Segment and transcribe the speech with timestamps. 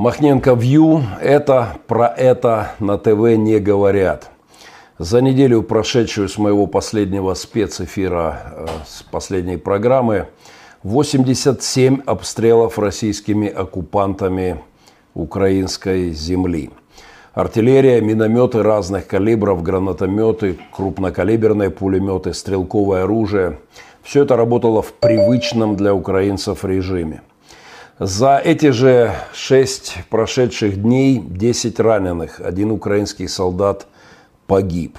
[0.00, 4.30] Махненко Вью– это про это на ТВ не говорят.
[4.96, 10.28] За неделю, прошедшую с моего последнего спецэфира, э, с последней программы,
[10.84, 14.62] 87 обстрелов российскими оккупантами
[15.12, 16.70] украинской земли.
[17.34, 23.58] Артиллерия, минометы разных калибров, гранатометы, крупнокалиберные пулеметы, стрелковое оружие–
[24.02, 27.20] все это работало в привычном для украинцев режиме–
[28.00, 33.86] за эти же шесть прошедших дней 10 раненых, один украинский солдат
[34.46, 34.98] погиб.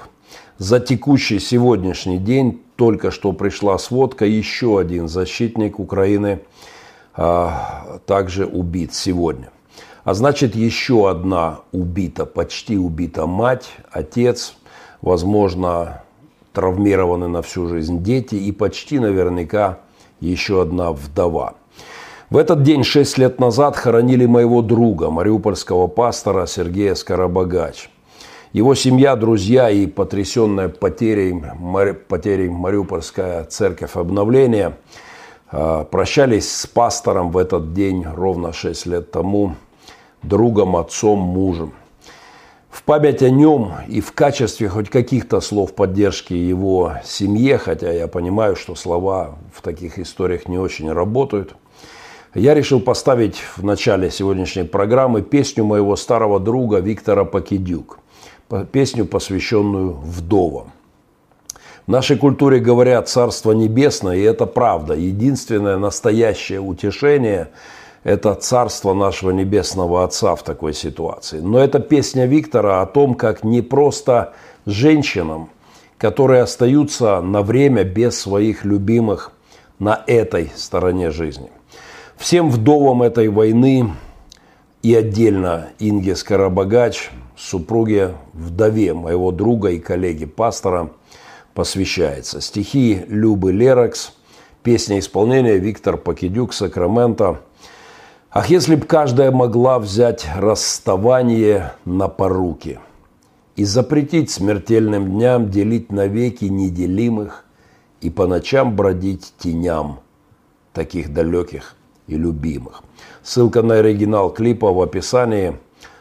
[0.60, 6.42] За текущий сегодняшний день только что пришла сводка, еще один защитник Украины
[7.16, 9.50] а, также убит сегодня.
[10.04, 14.54] А значит, еще одна убита, почти убита мать, отец,
[15.02, 16.04] возможно,
[16.54, 19.80] травмированы на всю жизнь дети и почти наверняка
[20.20, 21.56] еще одна вдова–
[22.32, 27.90] в этот день, шесть лет назад, хоронили моего друга, мариупольского пастора Сергея Скоробогач.
[28.54, 31.44] Его семья, друзья и потрясенная потерей,
[32.08, 34.78] потерей Мариупольская церковь обновления
[35.50, 39.56] а, прощались с пастором в этот день ровно шесть лет тому,
[40.24, 41.74] другом, отцом, мужем.
[42.70, 48.08] В память о нем и в качестве хоть каких-то слов поддержки его семье, хотя я
[48.08, 51.56] понимаю, что слова в таких историях не очень работают–
[52.34, 58.00] я решил поставить в начале сегодняшней программы песню моего старого друга Виктора Покидюк.
[58.72, 60.72] Песню, посвященную вдовам.
[61.88, 64.94] В нашей культуре говорят «Царство небесное», и это правда.
[64.94, 67.50] Единственное настоящее утешение–
[68.04, 71.40] это царство нашего небесного Отца в такой ситуации.
[71.40, 74.34] Но это песня Виктора о том, как не просто
[74.66, 75.50] женщинам,
[75.98, 79.32] которые остаются на время без своих любимых
[79.80, 81.50] на этой стороне жизни–
[82.22, 83.94] Всем вдовам этой войны
[84.84, 90.92] и отдельно Инге Скоробогач, супруге, вдове моего друга и коллеги пастора,
[91.56, 92.40] посвящается.
[92.40, 94.14] Стихи Любы Леракс,
[94.62, 97.42] песня исполнения Виктор Покидюк, Сакраменто.
[98.30, 102.80] Ах, если б каждая могла взять расставание на поруки
[103.56, 107.46] и запретить смертельным дням делить навеки неделимых
[108.00, 110.02] и по ночам бродить теням
[110.72, 111.76] таких далеких
[112.12, 112.84] и любимых.
[113.24, 115.58] Ссылка на оригинал клипа в описании.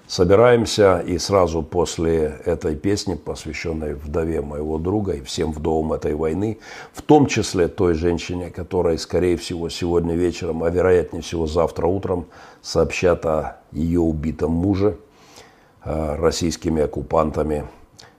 [0.07, 6.59] Собираемся и сразу после этой песни, посвященной вдове моего друга и всем вдовам этой войны,
[6.93, 12.27] в том числе той женщине, которая, скорее всего, сегодня вечером, а вероятнее всего завтра утром,
[12.61, 14.97] сообщат о ее убитом муже
[15.85, 17.69] э, российскими оккупантами,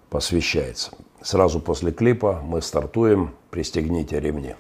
[0.09, 0.91] посвящается.
[1.22, 3.31] Сразу после клипа мы стартуем.
[3.50, 4.56] Пристегните ремни.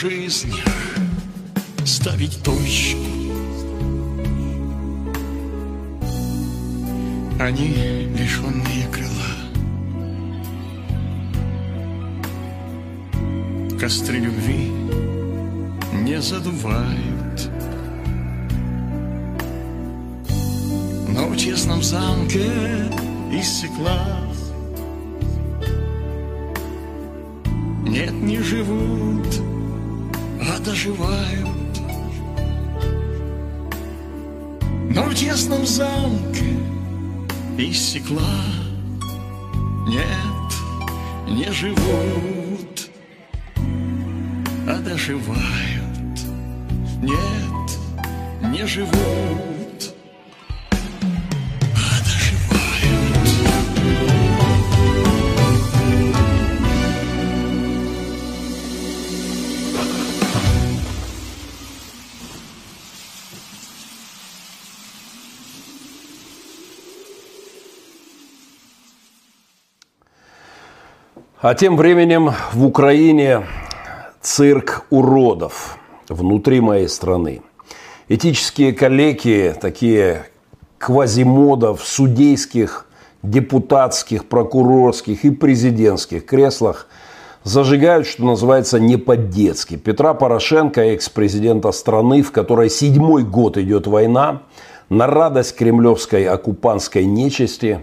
[0.00, 0.64] Жизнях
[1.84, 3.04] ставить точку.
[7.38, 9.32] Они лишенные крыла.
[13.78, 14.72] Костры любви
[15.92, 17.50] не задувают.
[21.08, 22.50] Но в тесном замке
[23.30, 23.60] из
[38.10, 38.22] из стекла
[39.86, 40.04] Нет,
[41.28, 42.90] не живут,
[44.66, 45.38] а доживают.
[47.02, 47.78] Нет,
[48.42, 49.09] не живут,
[71.42, 73.46] А тем временем в Украине
[74.20, 75.78] цирк уродов
[76.10, 77.40] внутри моей страны.
[78.08, 80.26] Этические коллеги, такие
[80.76, 82.86] квазимодов судейских,
[83.22, 86.88] депутатских, прокурорских и президентских креслах
[87.42, 89.76] зажигают, что называется, не по-детски.
[89.76, 94.42] Петра Порошенко, экс-президента страны, в которой седьмой год идет война,
[94.90, 97.82] на радость кремлевской оккупантской нечисти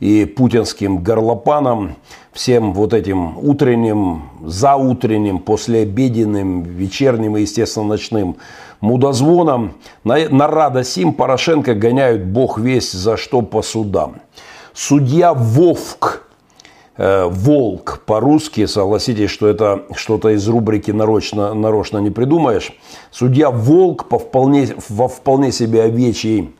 [0.00, 1.96] и путинским горлопанам,
[2.32, 8.36] всем вот этим утренним, заутренним, послеобеденным, вечерним и, естественно, ночным
[8.80, 9.74] мудозвоном,
[10.04, 14.20] на, на радость им Порошенко гоняют бог весть за что по судам.
[14.72, 16.22] Судья Вовк,
[16.96, 22.72] э, волк по-русски, согласитесь, что это что-то из рубрики нарочно, нарочно не придумаешь.
[23.10, 26.54] Судья Волк по вполне, во вполне себе овечьей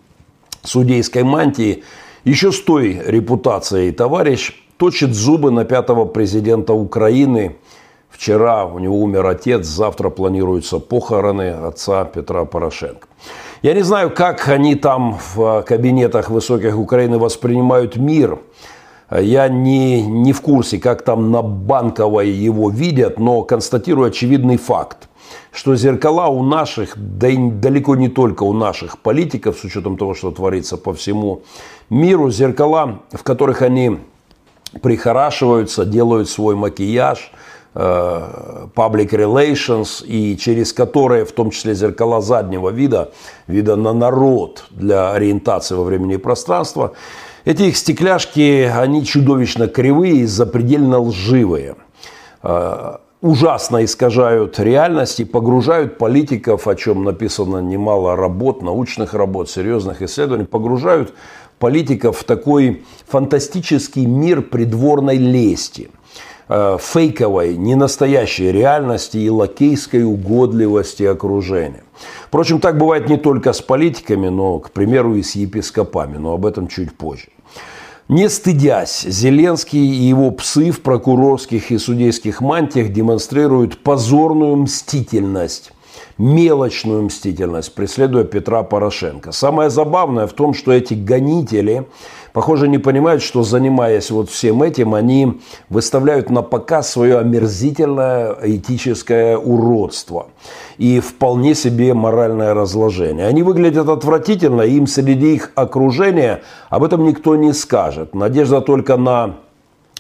[0.65, 1.85] судейской мантии,
[2.29, 7.57] еще с той репутацией товарищ, точит зубы на пятого президента Украины.
[8.11, 13.09] Вчера у него умер отец, завтра планируются похороны отца Петра Порошенко.
[13.63, 18.39] Я не знаю, как они там в кабинетах высоких Украины воспринимают мир.
[19.11, 25.08] Я не, не в курсе, как там на Банковой его видят, но констатирую очевидный факт
[25.53, 30.15] что зеркала у наших, да и далеко не только у наших политиков, с учетом того,
[30.15, 31.43] что творится по всему
[31.91, 33.99] миру, зеркала, в которых они
[34.83, 37.31] прихорашиваются, делают свой макияж,
[37.75, 43.13] public relations, и через которые, в том числе зеркала заднего вида,
[43.47, 46.95] вида на народ для ориентации во времени и пространства,
[47.45, 51.77] эти их стекляшки, они чудовищно кривые и запредельно лживые
[53.21, 60.45] ужасно искажают реальность и погружают политиков, о чем написано немало работ, научных работ, серьезных исследований,
[60.45, 61.15] погружают
[61.59, 65.91] политиков в такой фантастический мир придворной лести,
[66.49, 71.83] э, фейковой, ненастоящей реальности и лакейской угодливости окружения.
[72.27, 76.47] Впрочем, так бывает не только с политиками, но, к примеру, и с епископами, но об
[76.47, 77.29] этом чуть позже.
[78.09, 85.73] Не стыдясь, Зеленский и его псы в прокурорских и судейских мантиях демонстрируют позорную мстительность
[86.17, 89.33] мелочную мстительность, преследуя Петра Порошенко.
[89.33, 91.87] Самое забавное в том, что эти гонители,
[92.33, 99.37] похоже, не понимают, что занимаясь вот всем этим, они выставляют на показ свое омерзительное этическое
[99.37, 100.29] уродство
[100.79, 103.27] и вполне себе моральное разложение.
[103.27, 108.15] Они выглядят отвратительно, им среди их окружения об этом никто не скажет.
[108.15, 109.37] Надежда только на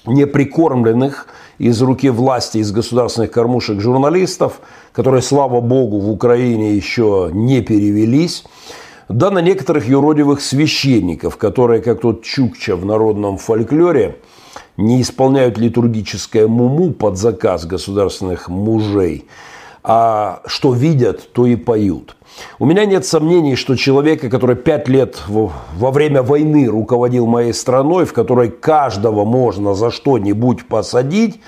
[0.06, 1.26] неприкормленных
[1.58, 4.60] из руки власти, из государственных кормушек журналистов,
[4.92, 8.44] которые, слава богу, в Украине еще не перевелись.
[9.08, 14.16] Да на некоторых юродивых священников, которые, как тот Чукча в народном фольклоре,
[14.76, 19.26] не исполняют литургическое муму под заказ государственных мужей,
[19.82, 22.16] а что видят, то и поют.
[22.58, 28.04] У меня нет сомнений, что человека, который пять лет во время войны руководил моей страной,
[28.04, 31.40] в которой каждого можно за что-нибудь посадить,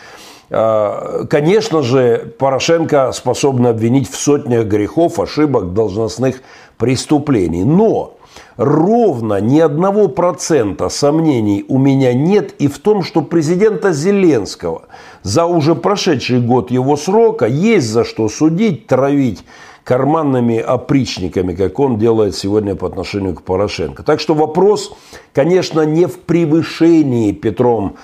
[0.51, 6.43] а, Конечно же, Порошенко способен обвинить в сотнях грехов, ошибок, должностных
[6.81, 7.63] преступлений.
[7.63, 8.15] Но
[8.57, 14.83] ровно ни одного процента сомнений у меня нет и в том, что президента Зеленского
[15.23, 19.45] за уже прошедший год его срока есть за что судить, травить
[19.85, 24.03] карманными опричниками, как он делает сегодня по отношению к Порошенко.
[24.03, 24.93] Так что вопрос,
[25.33, 27.97] конечно, не в превышении Петром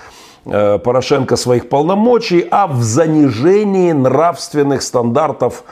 [0.45, 5.64] э, Порошенко своих полномочий, а в занижении нравственных стандартов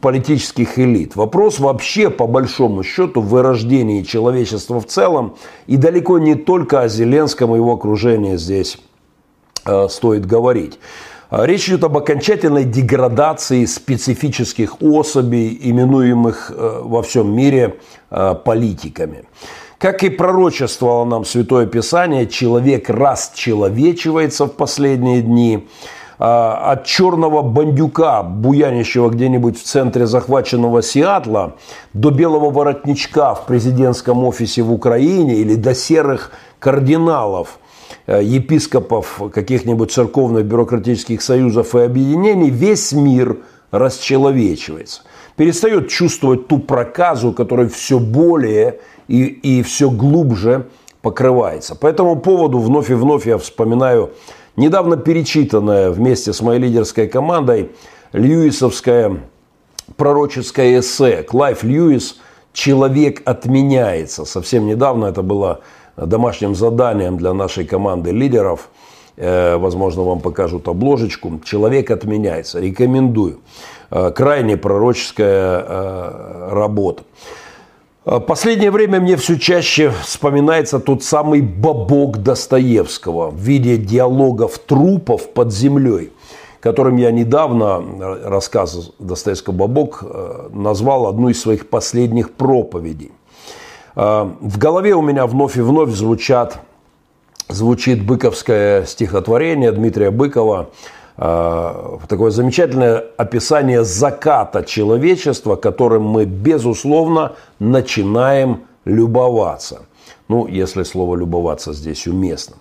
[0.00, 1.14] политических элит.
[1.14, 5.36] Вопрос вообще, по большому счету, в вырождении человечества в целом.
[5.66, 8.78] И далеко не только о Зеленском и его окружении здесь
[9.66, 10.78] э, стоит говорить.
[11.28, 17.76] А речь идет об окончательной деградации специфических особей, именуемых э, во всем мире
[18.10, 19.24] э, политиками.
[19.76, 25.68] Как и пророчествовало нам Святое Писание, человек расчеловечивается в последние дни–
[26.18, 31.54] от черного бандюка, буянищего где-нибудь в центре захваченного Сиатла,
[31.92, 37.58] до белого воротничка в президентском офисе в Украине или до серых кардиналов,
[38.06, 43.38] э, епископов каких-нибудь церковных бюрократических союзов и объединений, весь мир
[43.70, 45.02] расчеловечивается.
[45.36, 48.78] Перестает чувствовать ту проказу, которая все более
[49.08, 50.68] и, и все глубже
[51.02, 51.74] покрывается.
[51.74, 54.12] По этому поводу вновь и вновь я вспоминаю
[54.56, 57.72] Недавно перечитанная вместе с моей лидерской командой
[58.12, 59.18] Льюисовская
[59.96, 62.20] пророческое эссе Клайв Льюис
[62.52, 64.24] «Человек отменяется».
[64.24, 65.60] Совсем недавно это было
[65.96, 68.68] домашним заданием для нашей команды лидеров.
[69.16, 71.40] Э, возможно, вам покажут обложечку.
[71.44, 72.60] «Человек отменяется».
[72.60, 73.40] Рекомендую.
[73.90, 77.02] Э, крайне пророческая э, работа.
[78.04, 85.30] А, последнее время мне все чаще вспоминается тот самый бабок Достоевского в виде диалогов трупов
[85.30, 86.12] под землей,
[86.60, 93.12] которым я недавно, э, рассказ Достоевского «Бабок», э, назвал одну из своих последних проповедей.
[93.96, 96.58] В голове у меня вновь и вновь звучат,
[97.48, 108.64] звучит быковское стихотворение Дмитрия Быкова– Э, такое замечательное описание заката человечества, которым мы, безусловно, начинаем
[108.84, 109.82] любоваться.
[110.28, 112.56] Ну, если слово «любоваться» здесь уместно.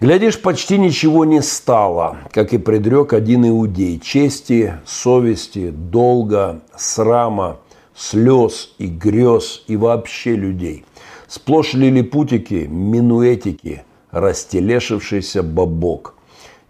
[0.00, 4.00] Глядишь, почти ничего не стало, как и предрек один иудей.
[4.00, 7.58] Чести, совести, долга, срама,
[7.94, 10.84] слез и грез и вообще людей.
[11.28, 16.13] Сплошь лилипутики, минуэтики, растелешившийся бабок–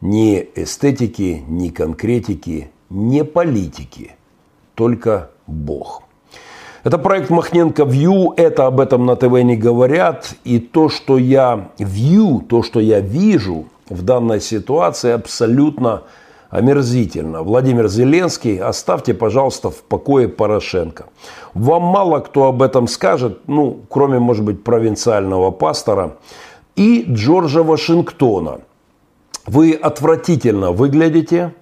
[0.04, 4.14] ни эстетики, ни конкретики, ни политики,
[4.74, 6.02] только Бог.
[6.84, 10.34] Это проект Махненко View, это об этом на ТВ не говорят.
[10.44, 16.02] И то, что я view, то, что я вижу в данной ситуации, абсолютно
[16.50, 17.42] омерзительно.
[17.42, 21.06] Владимир Зеленский, оставьте, пожалуйста, в покое Порошенко.
[21.54, 26.18] Вам мало кто об этом скажет, ну, кроме, может быть, провинциального пастора
[26.76, 28.60] и Джорджа Вашингтона–
[29.46, 31.54] вы отвратительно выглядите,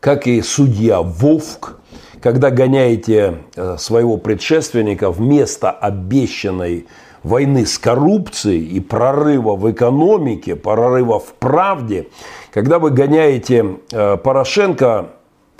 [0.00, 1.80] как и судья Вовк,
[2.20, 6.86] когда гоняете э, своего предшественника вместо обещанной
[7.22, 12.08] войны с коррупцией и прорыва в экономике, прорыва в правде,
[12.52, 15.10] когда вы гоняете э, Порошенко,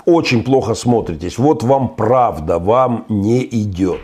[0.05, 1.37] очень плохо смотритесь.
[1.37, 3.99] Вот вам правда, вам не идет.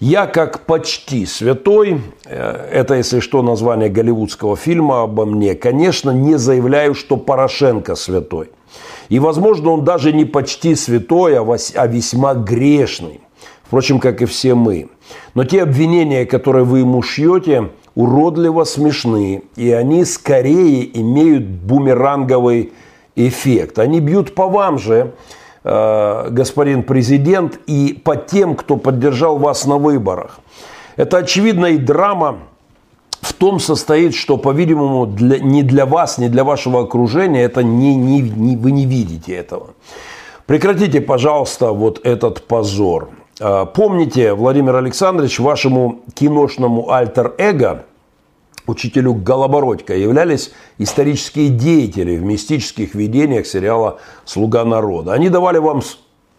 [0.00, 6.36] Я как почти святой, э, это, если что, название голливудского фильма обо мне, конечно, не
[6.36, 8.50] заявляю, что Порошенко святой.
[9.08, 11.42] И, возможно, он даже не почти святой, а,
[11.74, 13.20] а весьма грешный.
[13.62, 14.88] Впрочем, как и все мы.
[15.34, 19.42] Но те обвинения, которые вы ему шьете, уродливо смешны.
[19.56, 22.72] И они скорее имеют бумеранговый
[23.16, 23.78] эффект.
[23.78, 25.14] Они бьют по вам же,
[25.64, 30.40] господин президент, и по тем, кто поддержал вас на выборах.
[30.96, 32.40] Это очевидно и драма
[33.22, 37.94] в том состоит, что, по-видимому, для, не для вас, не для вашего окружения, это не,
[37.96, 39.68] не, не, вы не видите этого.
[40.44, 43.08] Прекратите, пожалуйста, вот этот позор.
[43.40, 47.86] Э, помните, Владимир Александрович, вашему киношному альтер-эго–
[48.66, 55.12] учителю Голобородько являлись исторические деятели в мистических видениях сериала «Слуга народа».
[55.12, 55.82] Они давали вам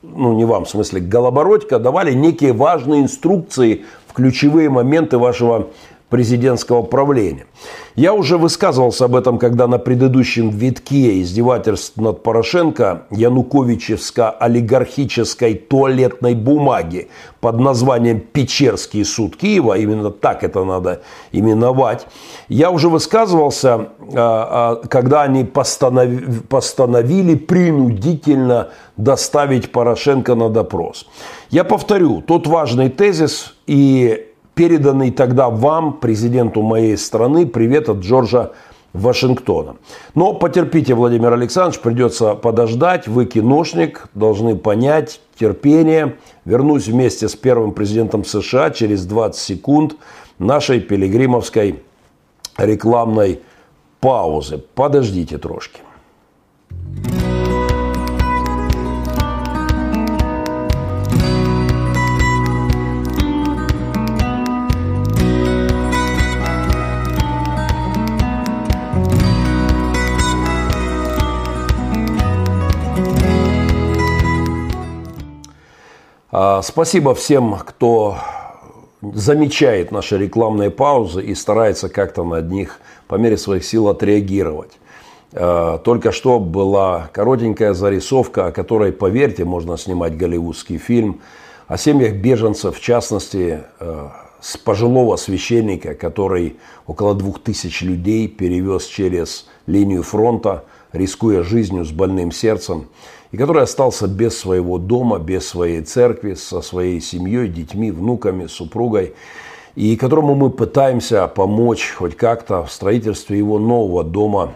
[0.01, 5.69] ну не вам, в смысле Голобородько, давали некие важные инструкции в ключевые моменты вашего
[6.09, 7.47] президентского правления.
[7.95, 17.07] Я уже высказывался об этом, когда на предыдущем витке издевательств над Порошенко януковичевско-олигархической туалетной бумаги
[17.39, 22.05] под названием «Печерский суд Киева», именно так это надо именовать,
[22.49, 31.07] я уже высказывался, а, а, когда они постановили, постановили принудительно доставить Порошенко на допрос.
[31.49, 38.51] Я повторю, тот важный тезис и переданный тогда вам, президенту моей страны, привет от Джорджа
[38.93, 39.75] Вашингтона.
[40.15, 43.07] Но потерпите, Владимир Александрович, придется подождать.
[43.07, 46.15] Вы киношник, должны понять, терпение.
[46.45, 49.97] Вернусь вместе с первым президентом США через 20 секунд
[50.39, 51.83] нашей пилигримовской
[52.57, 53.41] рекламной
[53.99, 54.63] паузы.
[54.75, 55.81] Подождите трошки.
[56.79, 57.24] А,
[76.63, 78.17] спасибо всем, кто
[79.01, 84.71] замечает наши рекламные паузы и старается как-то на них по мере своих сил отреагировать.
[85.33, 91.21] А, только что была коротенькая зарисовка, о которой, поверьте, можно снимать голливудский фильм,
[91.67, 94.11] о семьях беженцев, в частности, а,
[94.41, 101.91] с пожилого священника, который около двух тысяч людей перевез через линию фронта, рискуя жизнью с
[101.91, 102.87] больным сердцем
[103.31, 109.13] и который остался без своего дома, без своей церкви, со своей семьей, детьми, внуками, супругой,
[109.75, 114.53] и которому мы пытаемся помочь хоть как-то в строительстве его нового дома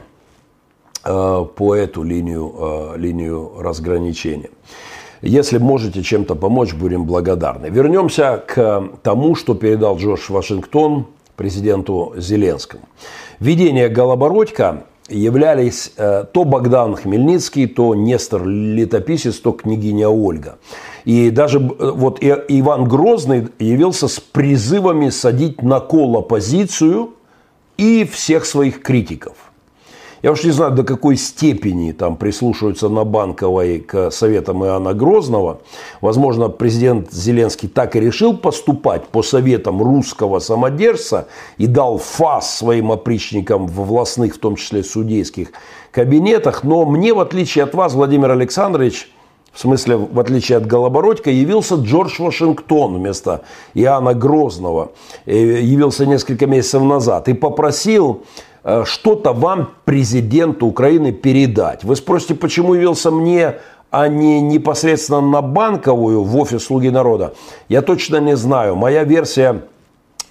[1.03, 4.49] э, по эту линию, э, линию разграничения.
[5.21, 7.67] Если можете чем-то помочь, будем благодарны.
[7.67, 12.83] Вернемся к тому, что передал Джордж Вашингтон президенту Зеленскому.
[13.39, 20.57] Введение Голобородько являлись э, то Богдан Хмельницкий, то Нестор Летописец, то княгиня Ольга.
[21.05, 27.13] И даже э, вот Иван Грозный явился с призывами садить на кол оппозицию
[27.77, 29.35] и всех своих критиков–
[30.21, 35.61] я уж не знаю, до какой степени там прислушиваются на Банковой к советам Иоанна Грозного.
[36.01, 41.27] Возможно, президент Зеленский так и решил поступать по советам русского самодержца
[41.57, 45.51] и дал фас своим опричникам в властных, в том числе судейских
[45.91, 46.63] кабинетах.
[46.63, 49.09] Но мне, в отличие от вас, Владимир Александрович,
[49.53, 53.41] в смысле, в отличие от Голобородька, явился Джордж Вашингтон вместо
[53.73, 54.91] Иоанна Грозного.
[55.25, 58.23] Э, явился несколько месяцев назад и попросил
[58.85, 61.83] что-то вам, президенту Украины, передать.
[61.83, 63.55] Вы спросите, почему явился мне,
[63.91, 67.33] а не непосредственно на банковую в офис «Слуги народа»?
[67.69, 68.75] Я точно не знаю.
[68.75, 69.61] Моя версия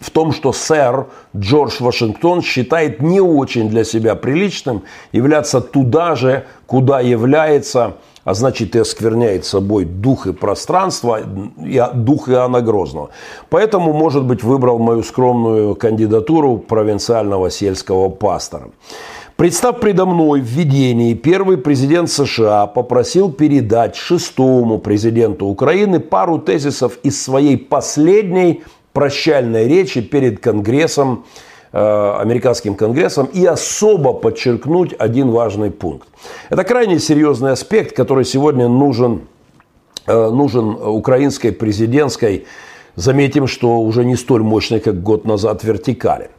[0.00, 6.46] в том, что сэр Джордж Вашингтон считает не очень для себя приличным являться туда же,
[6.66, 7.96] куда является
[8.28, 11.18] а значит и оскверняет собой дух и пространство,
[11.64, 13.08] и дух Иоанна Грозного.
[13.48, 18.68] Поэтому, может быть, выбрал мою скромную кандидатуру провинциального сельского пастора.
[19.36, 26.98] Представ предо мной в видении, первый президент США попросил передать шестому президенту Украины пару тезисов
[27.02, 28.62] из своей последней
[28.92, 31.24] прощальной речи перед Конгрессом
[31.72, 36.08] американским конгрессом и особо подчеркнуть один важный пункт.
[36.50, 39.22] Это крайне серьезный аспект, который сегодня нужен,
[40.06, 42.46] э, нужен украинской президентской,
[42.96, 46.30] заметим, что уже не столь мощной, как год назад, вертикали.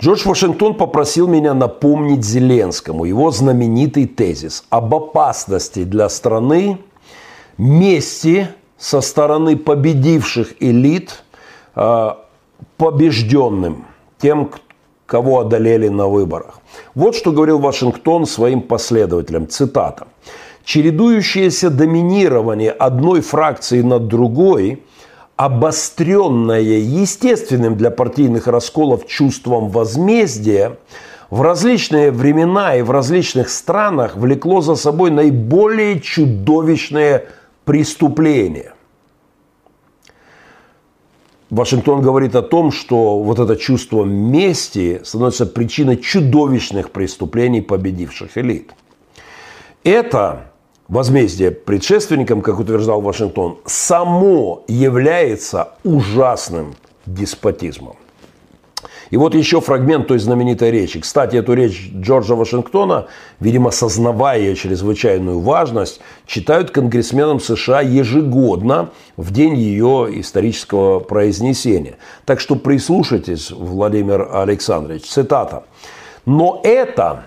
[0.00, 6.78] Джордж Вашингтон попросил меня напомнить Зеленскому его знаменитый тезис об опасности для страны
[7.56, 11.22] мести со стороны победивших элит
[11.76, 12.10] э,
[12.76, 13.86] побежденным,
[14.20, 14.50] тем,
[15.12, 16.60] кого одолели на выборах.
[16.94, 19.46] Вот что говорил Вашингтон своим последователям.
[19.46, 20.06] Цитата.
[20.64, 24.82] «Чередующееся доминирование одной фракции над другой,
[25.36, 26.62] обостренное
[27.02, 30.78] естественным для партийных расколов чувством возмездия,
[31.28, 37.26] в различные времена и в различных странах влекло за собой наиболее чудовищные
[37.66, 38.71] преступления–
[41.52, 48.72] Вашингтон говорит о том, что вот это чувство мести становится причиной чудовищных преступлений победивших элит.
[49.84, 50.50] Это
[50.88, 57.96] возмездие предшественникам, как утверждал Вашингтон, само является ужасным деспотизмом.
[59.12, 60.98] И вот еще фрагмент той знаменитой речи.
[60.98, 63.08] Кстати, эту речь Джорджа Вашингтона,
[63.40, 71.98] видимо, сознавая ее чрезвычайную важность, читают конгрессменам США ежегодно в день ее исторического произнесения.
[72.24, 75.04] Так что прислушайтесь, Владимир Александрович.
[75.04, 75.64] Цитата.
[76.24, 77.24] Но это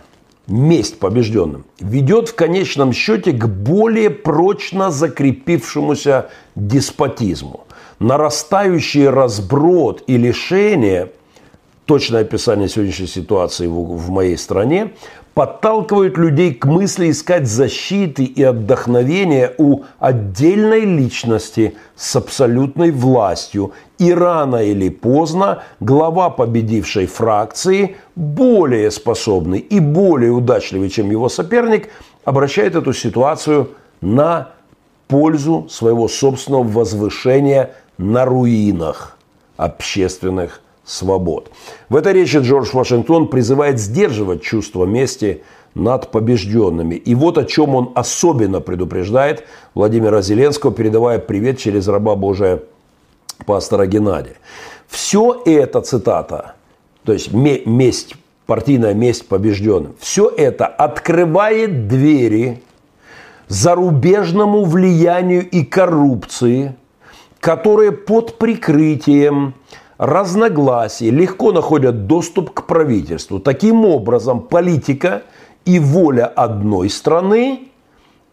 [0.48, 7.68] месть побежденным ведет в конечном счете к более прочно закрепившемуся деспотизму.
[8.00, 11.12] Нарастающий разброд и лишение,
[11.86, 14.92] точное описание сегодняшней ситуации в, в моей стране,
[15.36, 23.74] подталкивают людей к мысли искать защиты и отдохновения у отдельной личности с абсолютной властью.
[24.00, 31.90] И рано или поздно глава победившей фракции, более способный и более удачливый, чем его соперник,
[32.24, 34.52] обращает эту ситуацию на
[35.08, 39.18] пользу своего собственного возвышения на руинах
[39.58, 41.52] общественных свобод.
[41.90, 45.44] В этой речи Джордж Вашингтон призывает сдерживать чувство мести
[45.74, 46.96] над побежденными.
[46.96, 49.44] И вот о чем он особенно предупреждает
[49.74, 52.62] Владимира Зеленского, передавая привет через раба Божия
[53.46, 54.38] пастора Геннадия.
[54.88, 56.56] Все это, цитата,
[57.04, 62.62] то есть месть, партийная месть побежденным, все это открывает двери
[63.48, 66.76] зарубежному влиянию и коррупции,
[67.40, 69.54] которые под прикрытием
[69.98, 73.40] разногласий легко находят доступ к правительству.
[73.40, 75.24] Таким образом, политика
[75.66, 77.70] и воля одной страны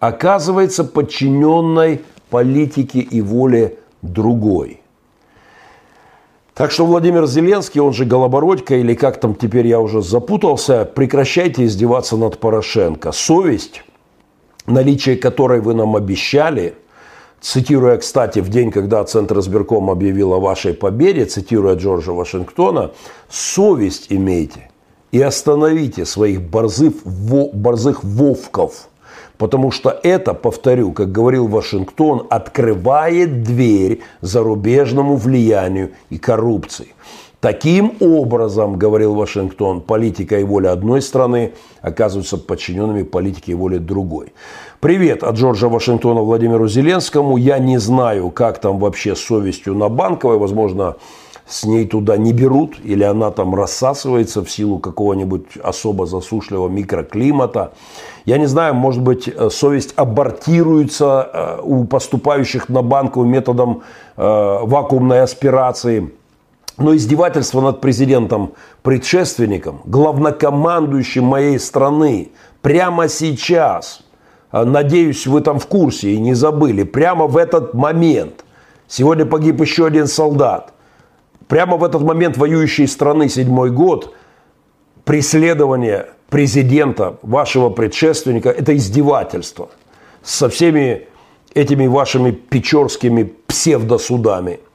[0.00, 4.80] оказывается подчиненной политике и воле другой.
[6.54, 11.64] Так что Владимир Зеленский, он же Голобородько, или как там теперь я уже запутался, прекращайте
[11.64, 13.12] издеваться над Порошенко.
[13.12, 13.84] Совесть,
[14.66, 16.74] наличие которой вы нам обещали–
[17.42, 22.92] цитируя, кстати, в день, когда Центр избирком объявил о вашей победе, цитируя Джорджа Вашингтона,
[23.28, 24.70] совесть имейте
[25.10, 28.88] и остановите своих борзых, во, борзых вовков.
[29.36, 36.94] Потому что это, повторю, как говорил Вашингтон, открывает дверь зарубежному влиянию и коррупции.
[37.40, 44.32] Таким образом, говорил Вашингтон, политика и воля одной страны оказываются подчиненными политике и воле другой.
[44.82, 47.36] Привет от Джорджа Вашингтона Владимиру Зеленскому.
[47.36, 50.38] Я не знаю, как там вообще с совестью на Банковой.
[50.38, 50.96] Возможно,
[51.46, 57.74] с ней туда не берут, или она там рассасывается в силу какого-нибудь особо засушливого микроклимата.
[58.24, 63.82] Я не знаю, может быть, э, совесть абортируется э, у поступающих на банковую методом
[64.16, 66.10] э, вакуумной аспирации–
[66.78, 72.30] но издевательство над президентом, предшественником, главнокомандующим моей страны
[72.62, 74.00] прямо сейчас,
[74.52, 78.44] надеюсь, вы там в курсе и не забыли, прямо в этот момент,
[78.88, 80.72] сегодня погиб еще один солдат,
[81.48, 84.14] прямо в этот момент воюющей страны седьмой год,
[85.04, 89.70] преследование президента, вашего предшественника, это издевательство
[90.22, 91.08] со всеми
[91.54, 94.60] этими вашими печорскими псевдосудами–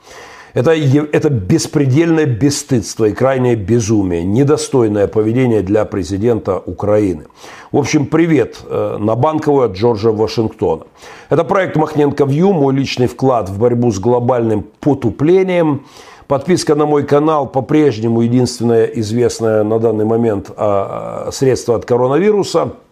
[0.53, 7.25] это, это беспредельное бесстыдство и крайнее безумие, недостойное поведение для президента Украины.
[7.71, 10.83] В общем, привет э, на банковую от Джорджа Вашингтона.
[11.29, 15.86] Это проект Махненко Вью, мой личный вклад в борьбу с глобальным потуплением.
[16.27, 22.73] Подписка на мой канал по-прежнему единственное известное на данный момент а, а, средство от коронавируса–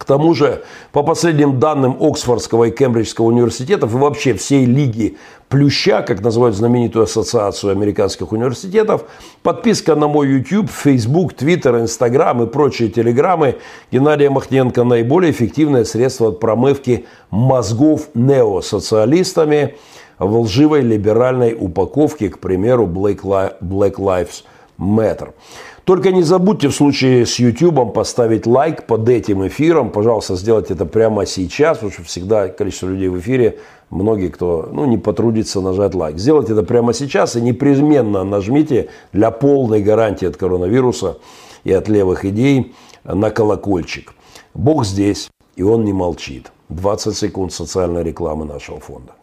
[0.00, 5.18] к тому же, по последним данным Оксфордского и Кембриджского университетов и вообще всей лиги
[5.50, 9.04] Плюща, как называют знаменитую ассоциацию американских университетов,
[9.42, 13.56] подписка на мой YouTube, Facebook, Twitter, Instagram и прочие телеграммы
[13.92, 19.76] Геннадия Махненко наиболее эффективное средство от промывки мозгов неосоциалистами
[20.18, 24.44] в лживой либеральной упаковке, к примеру, Black Lives
[24.78, 25.34] Matter.
[25.90, 29.90] Только не забудьте в случае с YouTube поставить лайк под этим эфиром.
[29.90, 33.58] Пожалуйста, сделайте это прямо сейчас, потому что всегда количество людей в эфире,
[33.90, 36.16] многие, кто ну, не потрудится нажать лайк.
[36.16, 41.18] Сделайте это прямо сейчас и непременно нажмите для полной гарантии от коронавируса
[41.64, 42.72] и от левых идей
[43.02, 44.14] на колокольчик.
[44.54, 46.52] Бог здесь, и он не молчит.
[46.68, 49.14] 20 секунд социальной рекламы нашего фонда.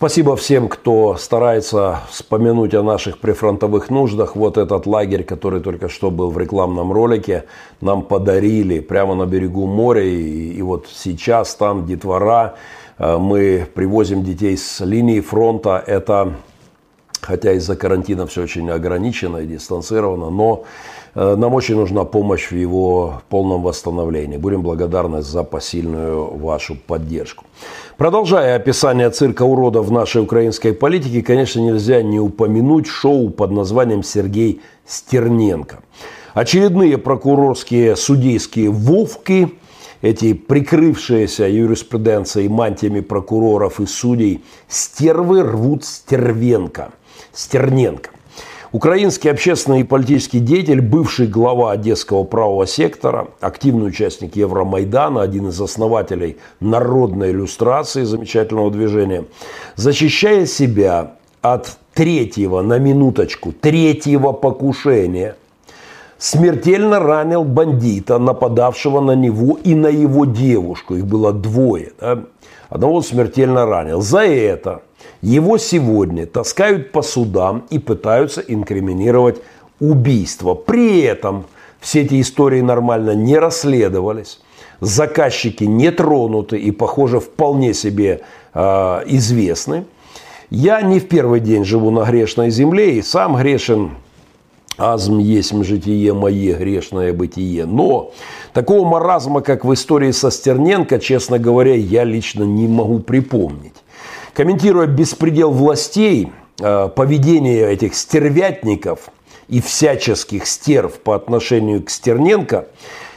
[0.00, 4.34] Спасибо всем, кто старается вспомянуть о наших прифронтовых нуждах.
[4.34, 7.44] Вот этот лагерь, который только что был в рекламном ролике,
[7.82, 10.02] нам подарили прямо на берегу моря.
[10.02, 12.54] И, и вот сейчас там детвора.
[12.96, 15.84] Э, мы привозим детей с линии фронта.
[15.86, 16.32] Это,
[17.20, 20.64] хотя из-за карантина все очень ограничено и дистанцировано, но
[21.14, 24.36] Э, нам очень нужна помощь в его полном восстановлении.
[24.36, 27.44] Будем благодарны за посильную вашу поддержку.
[28.00, 34.02] Продолжая описание цирка уродов в нашей украинской политике, конечно, нельзя не упомянуть шоу под названием
[34.02, 35.80] «Сергей Стерненко».
[36.32, 39.52] Очередные прокурорские судейские вовки,
[40.00, 46.92] эти прикрывшиеся юриспруденцией мантиями прокуроров и судей, стервы рвут Стервенко.
[47.34, 48.08] Стерненко.
[48.72, 55.60] Украинский общественный и политический деятель, бывший глава Одесского правого сектора, активный участник Евромайдана, один из
[55.60, 59.24] основателей народной иллюстрации замечательного движения,
[59.74, 65.34] защищая себя от третьего, на минуточку, третьего покушения,
[66.18, 70.94] смертельно ранил бандита, нападавшего на него и на его девушку.
[70.94, 71.90] Их было двое.
[72.00, 72.22] Да?
[72.68, 74.00] Одного смертельно ранил.
[74.00, 74.82] За это
[75.22, 79.40] его сегодня таскают по судам и пытаются инкриминировать
[79.80, 80.54] убийство.
[80.54, 81.44] При этом
[81.80, 84.40] все эти истории нормально не расследовались.
[84.80, 88.22] Заказчики не тронуты и, похоже, вполне себе
[88.54, 88.60] э,
[89.06, 89.84] известны.
[90.48, 93.92] Я не в первый день живу на грешной земле и сам грешен
[94.80, 97.66] азм есть житие мое, грешное бытие.
[97.66, 98.12] Но
[98.52, 103.74] такого маразма, как в истории со Стерненко, честно говоря, я лично не могу припомнить.
[104.34, 109.10] Комментируя беспредел властей, э, поведение этих стервятников
[109.48, 112.68] и всяческих стерв по отношению к Стерненко,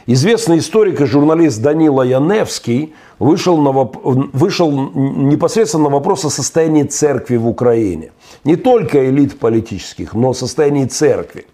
[0.06, 7.36] известный историк и журналист Данила Яневский вышел, на, вышел непосредственно на вопрос о состоянии церкви
[7.36, 8.10] в Украине.
[8.42, 11.46] Не только элит политических, но о состоянии церкви.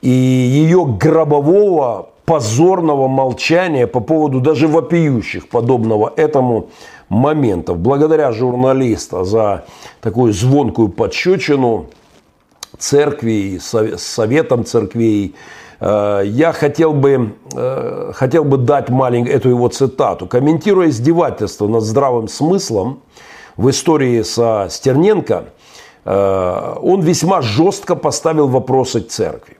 [0.00, 6.70] И ее гробового, позорного молчания по поводу даже вопиющих подобного этому
[7.08, 7.78] моментов.
[7.78, 9.64] Благодаря журналиста за
[10.00, 11.86] такую звонкую подщечину
[12.78, 15.34] церкви, советом церквей,
[15.80, 20.26] э, я хотел бы, э, хотел бы дать маленькую эту его цитату.
[20.26, 23.00] Комментируя издевательство над здравым смыслом
[23.56, 25.44] в истории со Стерненко,
[26.04, 29.55] э, он весьма жестко поставил вопросы к церкви.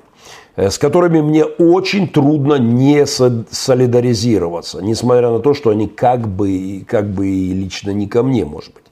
[0.57, 6.85] Э, с которыми мне очень трудно не солидаризироваться, несмотря на то, что они как бы,
[6.88, 8.85] как бы и лично не ко мне, может быть.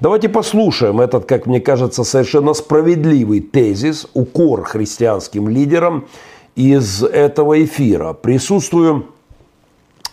[0.00, 6.08] Давайте послушаем этот, как мне кажется, совершенно справедливый тезис, укор христианским лидерам
[6.56, 8.14] из этого эфира.
[8.14, 9.08] Присутствую,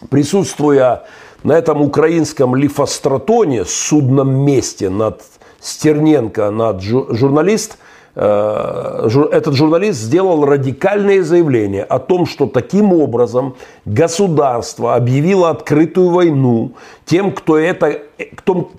[0.10, 1.06] присутствуя
[1.44, 5.22] на этом украинском лифостратоне, судном месте над
[5.62, 7.78] Стерненко, над журналист–
[8.20, 16.72] этот журналист сделал радикальное заявление о том, что таким образом государство объявило открытую войну
[17.06, 18.02] тем, кто, это,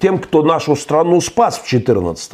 [0.00, 2.32] тем, кто нашу страну спас в 2014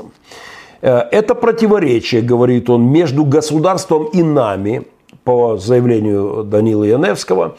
[0.80, 4.86] э, Это противоречие, говорит он, между государством и нами,
[5.24, 7.56] по заявлению Данила Яневского,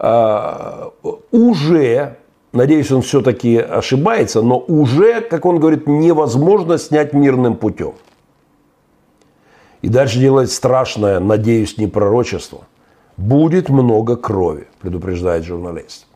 [0.00, 0.88] э,
[1.30, 2.16] уже
[2.50, 7.92] Надеюсь, он все-таки ошибается, но уже, как он говорит, невозможно снять мирным путем.
[9.82, 12.62] И дальше делает страшное, надеюсь, не пророчество.
[13.16, 16.06] Будет много крови, предупреждает журналист.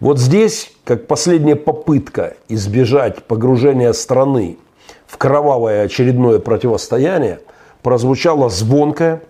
[0.00, 4.58] Вот здесь, как последняя попытка избежать погружения страны
[5.06, 7.40] в кровавое очередное противостояние,
[7.82, 9.22] прозвучала звонкая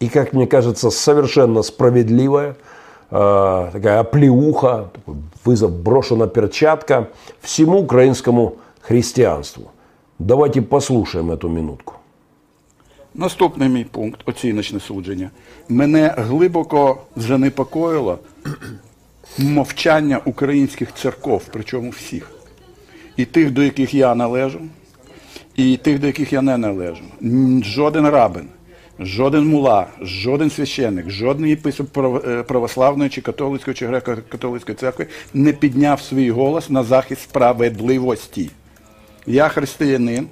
[0.00, 2.56] и, как мне кажется, совершенно справедливая
[3.10, 7.08] э, такая оплеуха, такой вызов брошена перчатка
[7.40, 9.70] всему украинскому христианству.
[10.18, 11.94] Давайте послушаем эту минутку.
[13.14, 15.30] Наступний мій пункт оціночне судження.
[15.68, 18.18] Мене глибоко занепокоїло
[19.38, 22.30] мовчання українських церков, причому всіх.
[23.16, 24.60] І тих, до яких я належу,
[25.56, 27.04] і тих, до яких я не належу.
[27.64, 28.48] Жоден рабин,
[28.98, 36.00] жоден мула, жоден священник, жоден єпископ е, православної чи католицької чи греко-католицької церкви не підняв
[36.00, 38.50] свій голос на захист справедливості.
[39.26, 40.28] Я християнин.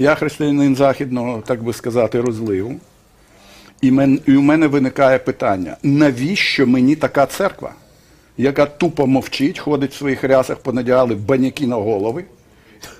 [0.00, 2.74] Я християнин західного, так би сказати, розливу.
[3.80, 7.74] І, мен, і у мене виникає питання: навіщо мені така церква,
[8.36, 12.24] яка тупо мовчить, ходить в своїх рясах, понадягали баняки на голови,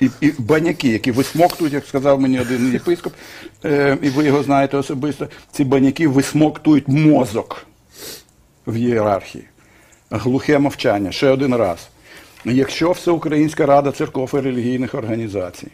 [0.00, 3.12] і і баняки, які висмоктують, як сказав мені один єпископ,
[3.64, 7.66] е, і ви його знаєте особисто, ці баняки висмоктують мозок
[8.66, 9.44] в ієрархії.
[10.10, 11.12] Глухе мовчання.
[11.12, 11.88] Ще один раз.
[12.44, 15.68] Якщо Всеукраїнська рада церков і релігійних організацій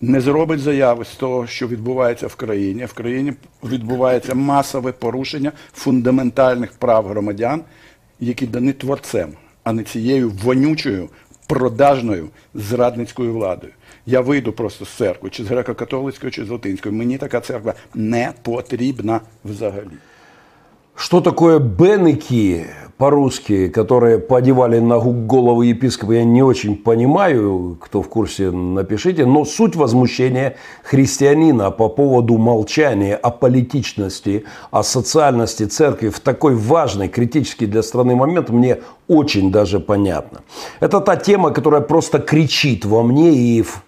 [0.00, 3.32] не зробить заяви з того, що відбувається в країні, в країні
[3.64, 7.62] відбувається масове порушення фундаментальних прав громадян,
[8.20, 9.32] які дані творцем,
[9.64, 11.08] а не цією вонючою,
[11.46, 13.72] продажною зрадницькою владою.
[14.06, 16.94] Я вийду просто з церкви, чи з греко-католицької, чи з латинської.
[16.94, 19.90] Мені така церква не потрібна взагалі.
[21.00, 22.66] Что такое бенеки
[22.98, 29.46] по-русски, которые подевали на голову епископа, я не очень понимаю, кто в курсе, напишите, но
[29.46, 37.64] суть возмущения христианина по поводу молчания о политичности, о социальности церкви в такой важный, критический
[37.64, 40.42] для страны момент мне очень даже понятно.
[40.80, 43.82] Это та тема, которая просто кричит во мне и в,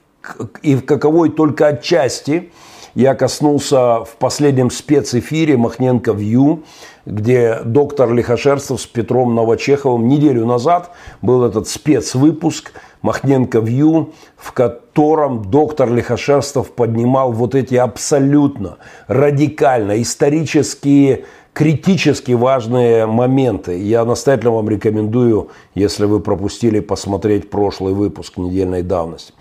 [0.62, 2.50] и в каковой только отчасти
[2.94, 6.64] я коснулся в последнем спецэфире Махненко Вью,
[7.06, 15.50] где доктор Лихошерстов с Петром Новочеховым неделю назад был этот спецвыпуск Махненко Вью, в котором
[15.50, 18.78] доктор Лихошерстов поднимал вот эти абсолютно
[19.08, 23.78] радикально исторические критически важные моменты.
[23.78, 29.34] Я настоятельно вам рекомендую, если вы пропустили, посмотреть прошлый выпуск недельной давности.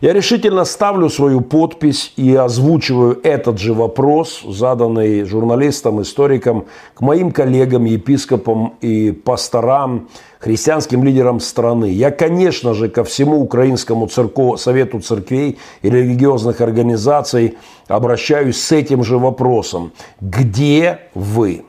[0.00, 7.32] Я решительно ставлю свою подпись и озвучиваю этот же вопрос, заданный журналистам, историкам, к моим
[7.32, 11.86] коллегам, епископам и пасторам, христианским лидерам страны.
[11.86, 17.56] Я, конечно же, ко всему Украинскому церков, Совету церквей и религиозных организаций
[17.88, 19.92] обращаюсь с этим же вопросом.
[20.20, 21.64] Где вы?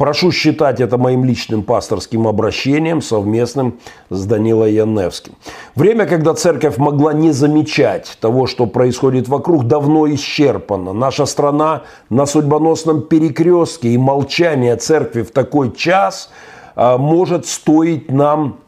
[0.00, 3.78] Прошу считать это моим личным пасторским обращением, совместным
[4.08, 5.34] с Данилой Яневским.
[5.74, 10.94] Время, когда церковь могла не замечать того, что происходит вокруг, давно исчерпано.
[10.94, 16.30] Наша страна на судьбоносном перекрестке, и молчание церкви в такой час
[16.76, 18.58] может стоить нам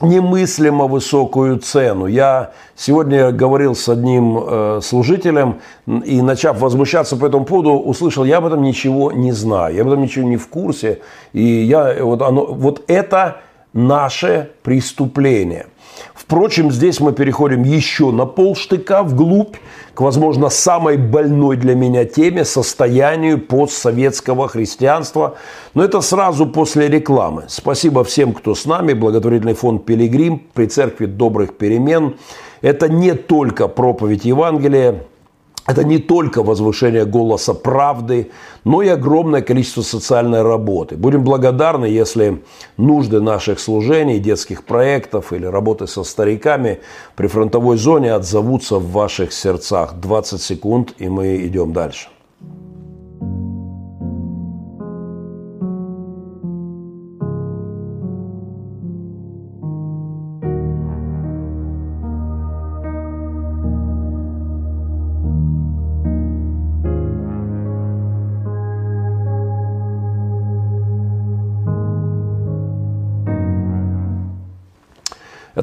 [0.00, 2.06] немыслимо высокую цену.
[2.06, 8.38] Я сегодня говорил с одним э, служителем и, начав возмущаться по этому поводу, услышал, я
[8.38, 11.00] об этом ничего не знаю, я об этом ничего не в курсе.
[11.32, 13.38] И я, вот, оно, вот это
[13.72, 15.66] наше преступление.
[16.30, 19.56] Впрочем, здесь мы переходим еще на полштыка вглубь
[19.94, 25.38] к, возможно, самой больной для меня теме– состоянию постсоветского христианства.
[25.74, 27.46] Но это сразу после рекламы.
[27.48, 28.92] Спасибо всем, кто с нами.
[28.92, 32.14] Благотворительный фонд «Пилигрим» при Церкви Добрых Перемен.
[32.62, 35.02] Это не только проповедь Евангелия,
[35.70, 38.30] это не только возвышение голоса правды,
[38.64, 40.96] но и огромное количество социальной работы.
[40.96, 42.42] Будем благодарны, если
[42.76, 46.80] нужды наших служений, детских проектов или работы со стариками
[47.14, 49.94] при фронтовой зоне отзовутся в ваших сердцах.
[49.94, 52.08] 20 секунд, и мы идем дальше.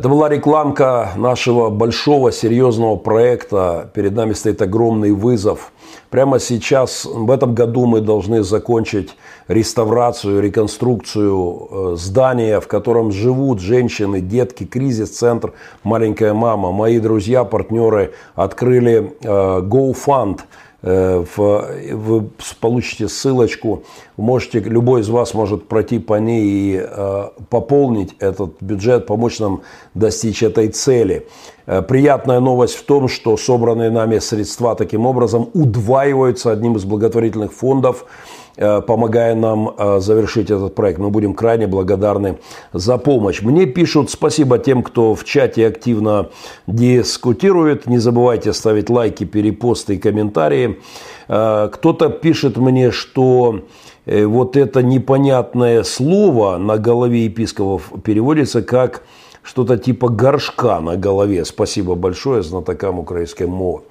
[0.08, 3.92] Это была рекламка нашего большого серьезного проекта.
[3.94, 5.74] Перед нами стоит огромный вызов.
[6.10, 9.18] Прямо сейчас, в этом году мы должны закончить
[9.50, 15.52] реставрацию, реконструкцию э, здания, в котором живут женщины, детки, кризис-центр
[15.84, 16.72] «Маленькая мама».
[16.72, 19.28] Мои друзья, партнеры открыли э,
[19.62, 20.40] GoFund–
[20.88, 22.30] вы
[22.62, 23.84] получите ссылочку,
[24.16, 29.62] можете, любой из вас может пройти по ней и э, пополнить этот бюджет, помочь нам
[29.94, 31.28] достичь этой цели.
[31.66, 37.54] Э, приятная новость в том, что собранные нами средства таким образом удваиваются одним из благотворительных
[37.54, 40.98] фондов, Э, помогая нам э, завершить этот проект.
[41.00, 42.40] Мы будем крайне благодарны
[42.74, 43.42] за помощь.
[43.42, 46.30] Мне пишут спасибо тем, кто в чате активно
[46.66, 47.86] дискутирует.
[47.86, 50.80] Не забывайте ставить лайки, перепосты и комментарии.
[51.28, 53.62] Э, кто-то пишет мне, что
[54.06, 59.04] вот это непонятное слово на голове епископов переводится как
[59.44, 61.44] что-то типа горшка на голове.
[61.44, 63.82] Спасибо большое знатокам украинской мовы.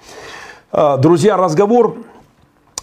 [0.73, 1.99] Друзья, разговор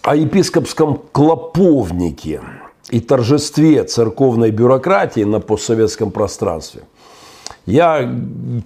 [0.04, 2.42] о епископском клоповнике
[2.90, 6.84] и торжестве церковной бюрократии на постсоветском пространстве.
[7.66, 8.14] Я,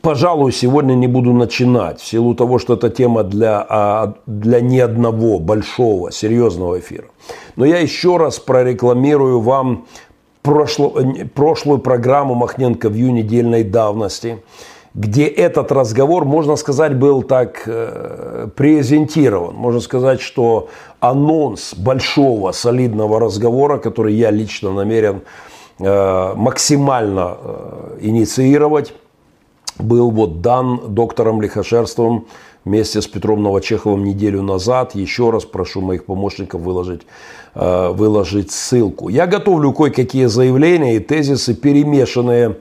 [0.01, 4.79] пожалуй, сегодня не буду начинать, в силу того, что это тема для, а, для ни
[4.79, 7.05] одного большого, серьезного эфира.
[7.55, 9.85] Но я еще раз прорекламирую вам
[10.41, 14.39] прошлую, прошлую программу Махненко в июне недельной давности–
[14.97, 19.55] где этот разговор, можно сказать, был так э, презентирован.
[19.55, 20.69] Можно сказать, что
[20.99, 25.21] анонс большого, солидного разговора, который я лично намерен
[25.79, 28.95] э, максимально э, инициировать,
[29.77, 32.25] был вот дан доктором Лихошерством
[32.65, 34.95] вместе с Петром Новочеховым неделю назад.
[34.95, 37.03] Еще раз прошу моих помощников выложить,
[37.53, 39.09] э, выложить ссылку.
[39.09, 42.55] Я готовлю кое-какие заявления и тезисы, перемешанные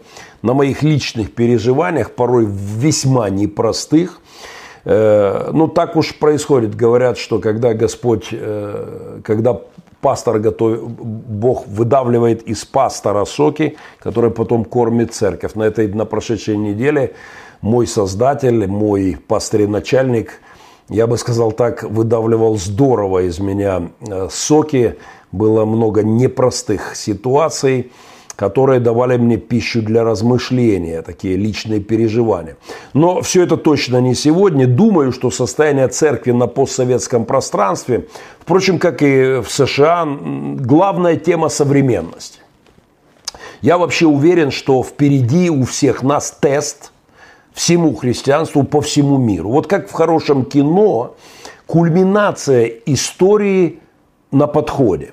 [0.47, 4.21] на моих личных переживаниях, порой весьма непростых.
[4.85, 6.77] Э, ну, так уж происходит.
[6.77, 9.61] Говорят, что когда Господь, э, когда
[10.01, 15.55] пастор готовит, Бог выдавливает из пастора соки, которые потом кормит церковь.
[15.55, 17.15] На этой, на прошедшей неделе
[17.61, 20.41] мой создатель, мой пастырь-начальник,
[20.89, 24.95] я бы сказал так, выдавливал здорово из меня э, соки.
[25.33, 27.91] Было много непростых ситуаций–
[28.37, 32.57] которые давали мне пищу для размышления, такие личные переживания.
[32.93, 34.67] Но все это точно не сегодня.
[34.67, 38.07] Думаю, что состояние церкви на постсоветском пространстве,
[38.39, 42.41] впрочем, как и в США, главная тема современности.
[43.63, 46.93] Я вообще уверен, что впереди у всех нас тест
[47.55, 49.49] всему христианству по всему миру.
[49.49, 51.17] Вот как в хорошем кино,
[51.67, 53.81] кульминация истории
[54.31, 55.13] на подходе.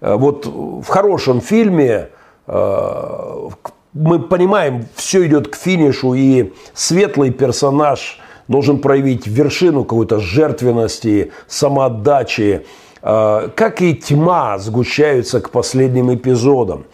[0.00, 2.08] Э, вот в хорошем фильме
[2.46, 8.18] мы понимаем, все идет к финишу, и светлый персонаж
[8.48, 12.66] должен проявить вершину какой-то жертвенности, самоотдачи,
[13.02, 16.84] э, как и тьма сгущаются к последним эпизодам.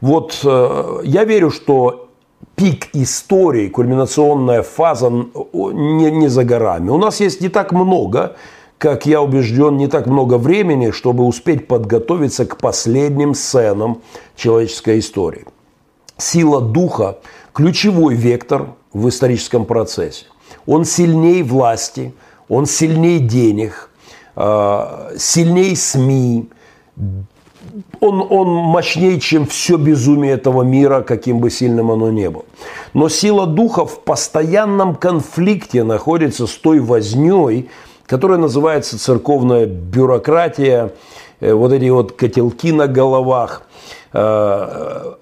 [0.00, 2.08] Вот э, я верю, что
[2.56, 6.90] пик истории, кульминационная фаза не, не за горами.
[6.90, 8.36] У нас есть не так много
[8.78, 14.02] как я убежден, не так много времени, чтобы успеть подготовиться к последним сценам
[14.36, 15.44] человеческой истории.
[16.16, 17.18] Сила духа–
[17.52, 20.26] ключевой вектор в историческом процессе.
[20.64, 22.14] Он сильнее власти,
[22.48, 23.90] он сильнее денег,
[24.36, 26.48] а, сильнее СМИ,
[28.00, 32.44] он, он мощнее, чем все безумие этого мира, каким бы сильным оно ни было.
[32.94, 37.68] Но сила духа в постоянном конфликте находится с той возней,
[38.08, 40.92] которая называется церковная бюрократия,
[41.40, 43.62] э, вот эти вот котелки на головах.
[44.12, 45.12] Э,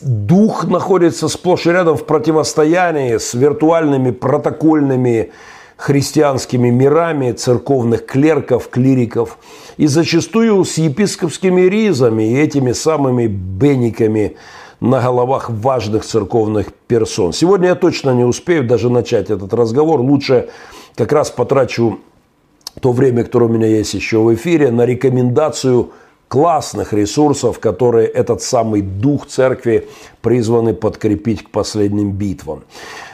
[0.00, 5.32] дух находится сплошь и рядом в противостоянии с виртуальными протокольными
[5.76, 9.38] христианскими мирами церковных клерков, клириков
[9.76, 14.36] и зачастую с епископскими ризами и этими самыми бениками
[14.78, 17.32] на головах важных церковных персон.
[17.32, 20.00] Сегодня я точно не успею даже начать этот разговор.
[20.00, 20.50] Лучше
[20.94, 21.98] как раз потрачу
[22.80, 25.92] то время, которое у меня есть еще в эфире, на рекомендацию
[26.32, 29.88] классных ресурсов, которые этот самый дух церкви
[30.22, 32.64] призваны подкрепить к последним битвам.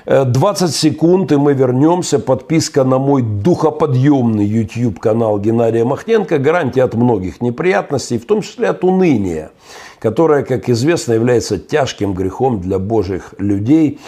[0.07, 2.21] 20 э, секунд, и мы вернемся.
[2.21, 6.39] Подписка на мой духоподъемный YouTube-канал Геннадия Махненко.
[6.39, 9.51] Гарантия от многих неприятностей, в том числе от уныния,
[9.99, 13.99] которое, как известно, является тяжким грехом для божьих людей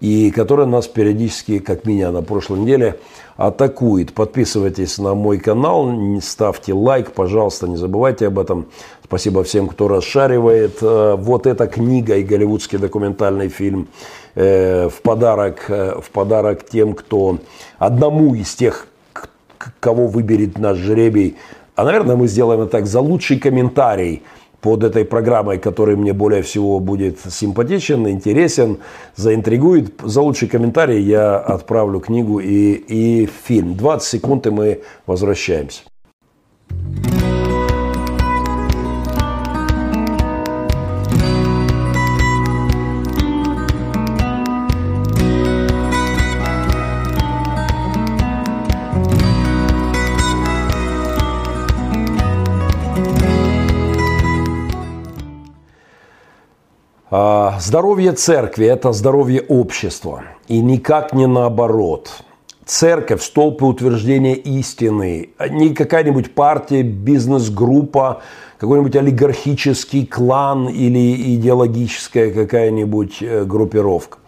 [0.00, 2.98] и которое нас периодически, как меня на прошлой неделе,
[3.36, 4.12] атакует.
[4.12, 8.66] Подписывайтесь на мой канал, ставьте лайк, пожалуйста, не забывайте об этом.
[9.04, 10.78] Спасибо всем, кто расшаривает.
[10.82, 13.88] Э, вот эта книга и голливудский документальный фильм
[14.34, 17.38] э, в подарок, э, в подарок тем, кто
[17.78, 18.88] одному из тех,
[19.80, 21.36] кого выберет наш жребий.
[21.76, 24.22] А, наверное, мы сделаем это так за лучший комментарий–
[24.60, 28.78] под этой программой, который мне более всего будет симпатичен, интересен,
[29.14, 29.94] заинтригует.
[30.02, 33.74] За лучший комментарий я отправлю книгу и, и фильм.
[33.76, 35.82] 20 секунд, и мы возвращаемся.
[57.60, 60.24] Здоровье церкви– это здоровье общества.
[60.48, 62.10] И никак не наоборот.
[62.64, 65.30] Церковь– столб утверждения истины.
[65.50, 68.22] Не какая-нибудь партия, бизнес-группа,
[68.58, 74.18] какой-нибудь олигархический клан или идеологическая какая-нибудь э, группировка.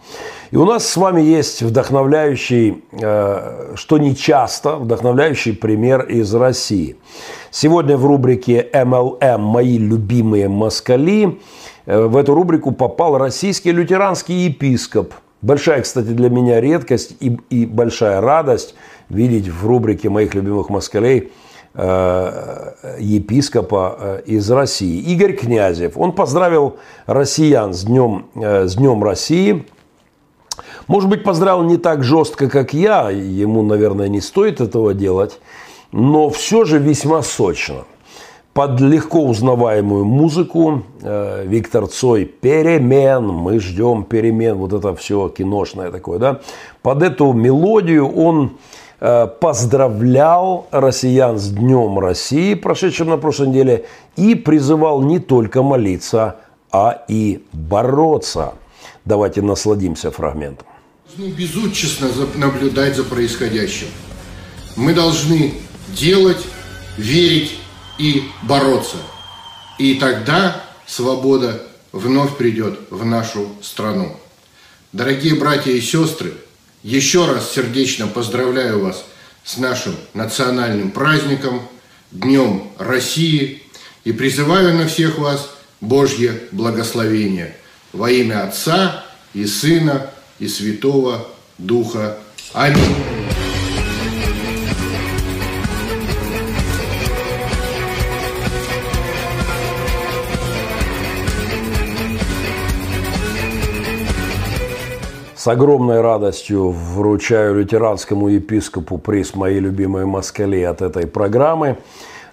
[0.51, 6.95] И у нас с вами есть вдохновляющий, э, что не часто, вдохновляющий пример из России.
[7.51, 11.39] Сегодня в рубрике MLM «Мои любимые москали»
[11.89, 15.13] в эту рубрику попал российский лютеранский епископ.
[15.41, 18.75] Большая, кстати, для меня редкость и, и большая радость
[19.09, 21.31] видеть в рубрике моих любимых москалей
[21.73, 24.99] э, епископа э, из России.
[24.99, 25.97] Игорь Князев.
[25.97, 26.77] Он поздравил
[27.07, 29.65] россиян с Днем, с Днем России.
[30.87, 33.09] Может быть, поздравил не так жестко, как я.
[33.09, 35.39] Ему, наверное, не стоит этого делать.
[35.91, 37.85] Но все же весьма сочно–
[38.59, 45.91] под легко узнаваемую музыку э, Виктор Цой «Перемен», мы ждем перемен, вот это все киношное
[45.91, 46.41] такое, да.
[46.81, 48.57] Под эту мелодию он
[48.99, 53.85] э, поздравлял россиян с Днем России, прошедшим на прошлой неделе,
[54.17, 56.35] и призывал не только молиться,
[56.69, 58.55] а и бороться.
[59.05, 60.67] Давайте насладимся фрагментом.
[62.09, 63.87] за- наблюдать за происходящим.
[64.75, 65.53] Мы должны
[65.95, 66.45] делать,
[66.97, 67.58] верить
[67.99, 68.97] и бороться.
[69.77, 74.17] И тогда свобода вновь придет в нашу страну.
[74.91, 76.33] Дорогие братья и сестры,
[76.81, 79.05] еще раз сердечно поздравляю вас
[79.43, 81.61] с нашим национальным праздником,
[82.11, 83.61] Днем России,
[84.03, 87.55] и призываю на всех вас Божье благословение
[87.93, 91.27] во имя Отца и Сына и Святого
[91.59, 92.17] Духа.
[92.53, 92.95] Аминь.
[105.39, 111.77] С огромной радостью вручаю лютеранскому епископу приз моей любимой москали от этой программы.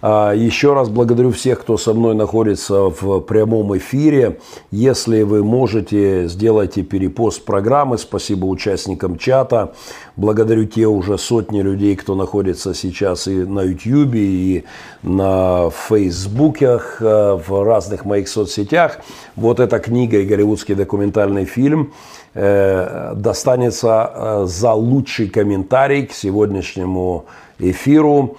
[0.03, 4.41] А, Еще раз благодарю всех, кто со мной находится в прямом эфире.
[4.73, 7.97] Если вы можете, сделайте перепост программы.
[7.97, 9.73] Спасибо участникам чата.
[10.17, 14.65] Благодарю те уже сотни людей, кто находится сейчас и на YouTube, и
[15.03, 19.01] на Фейсбуках, э, в разных моих соцсетях.
[19.37, 21.93] Вот эта книга и голливудский документальный фильм
[22.33, 27.27] э, достанется э, за лучший комментарий к сегодняшнему
[27.59, 28.39] эфиру.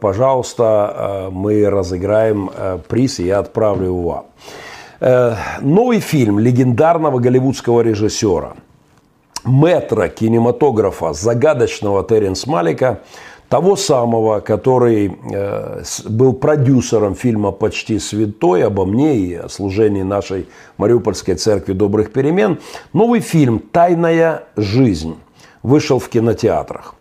[0.00, 2.50] Пожалуйста, мы разыграем
[2.88, 4.24] приз, и я отправлю его
[5.00, 5.50] вам.
[5.60, 8.54] Новый фильм легендарного голливудского режиссера,
[9.46, 13.00] метра кинематографа загадочного Теренс Малика,
[13.48, 20.48] того самого, который э, был продюсером фильма «Почти святой» обо мне и о служении нашей
[20.78, 22.58] Мариупольской церкви добрых перемен.
[22.92, 25.16] Новый фильм «Тайная жизнь»
[25.62, 26.94] вышел в кинотеатрах.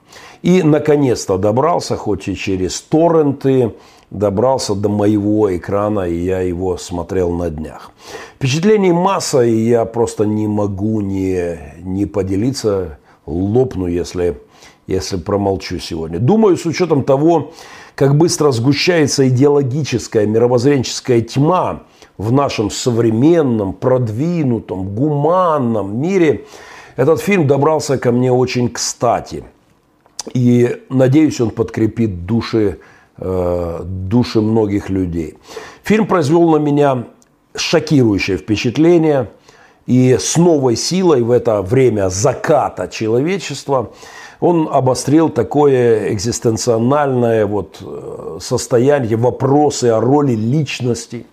[0.43, 3.73] И, наконец-то, добрался, хоть и через торренты,
[4.11, 7.91] добрался до моего экрана, и я его смотрел на днях.
[8.35, 14.39] Впечатлений масса, и я просто не могу не, не поделиться, лопну, если,
[14.87, 16.19] если промолчу сегодня.
[16.19, 17.51] Думаю, с учетом того,
[17.95, 21.83] как быстро сгущается идеологическая, мировоззренческая тьма
[22.17, 26.45] в нашем современном, продвинутом, гуманном мире,
[26.95, 29.43] этот фильм добрался ко мне очень кстати–
[30.33, 32.79] и надеюсь, он подкрепит души,
[33.17, 35.37] э, души многих людей.
[35.83, 37.05] Фильм произвел на меня
[37.55, 39.29] шокирующее впечатление.
[39.85, 43.91] И с новой силой в это время заката человечества
[44.39, 51.27] он обострил такое экзистенциональное вот э, состояние, вопросы о роли личности,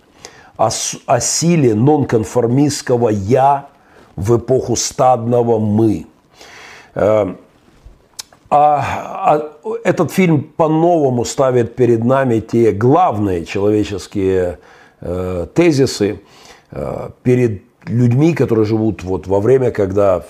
[0.57, 0.69] о,
[1.07, 3.69] о силе нонконформистского «я»
[4.17, 6.07] в эпоху стадного «мы».
[8.55, 9.33] А,
[9.65, 14.59] а этот фильм по-новому ставит перед нами те главные человеческие
[15.01, 16.21] э, тезисы
[16.71, 20.23] э, перед людьми, которые живут вот во время, когда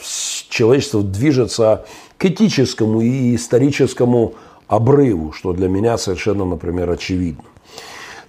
[0.49, 1.85] человечество движется
[2.17, 4.35] к этическому и историческому
[4.69, 7.43] обрыву, что для меня совершенно, например, очевидно.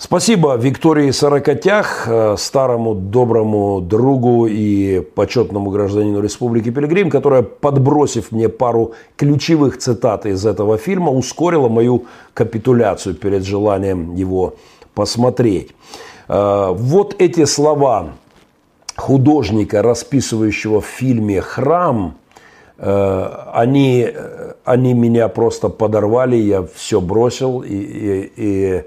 [0.08, 8.50] Спасибо Виктории Сорокотях, э, старому доброму другу и почетному гражданину Республики Пилигрим, которая, подбросив мне
[8.50, 14.56] пару ключевых цитат из этого фильма, ускорила мою капитуляцию перед желанием его
[14.94, 15.70] посмотреть.
[16.28, 18.10] Э, Вот эти слова
[18.98, 22.16] художника, расписывающего в фильме «Храм»,
[22.78, 24.10] э, они,
[24.66, 28.84] они меня просто подорвали, я все бросил и, и- и,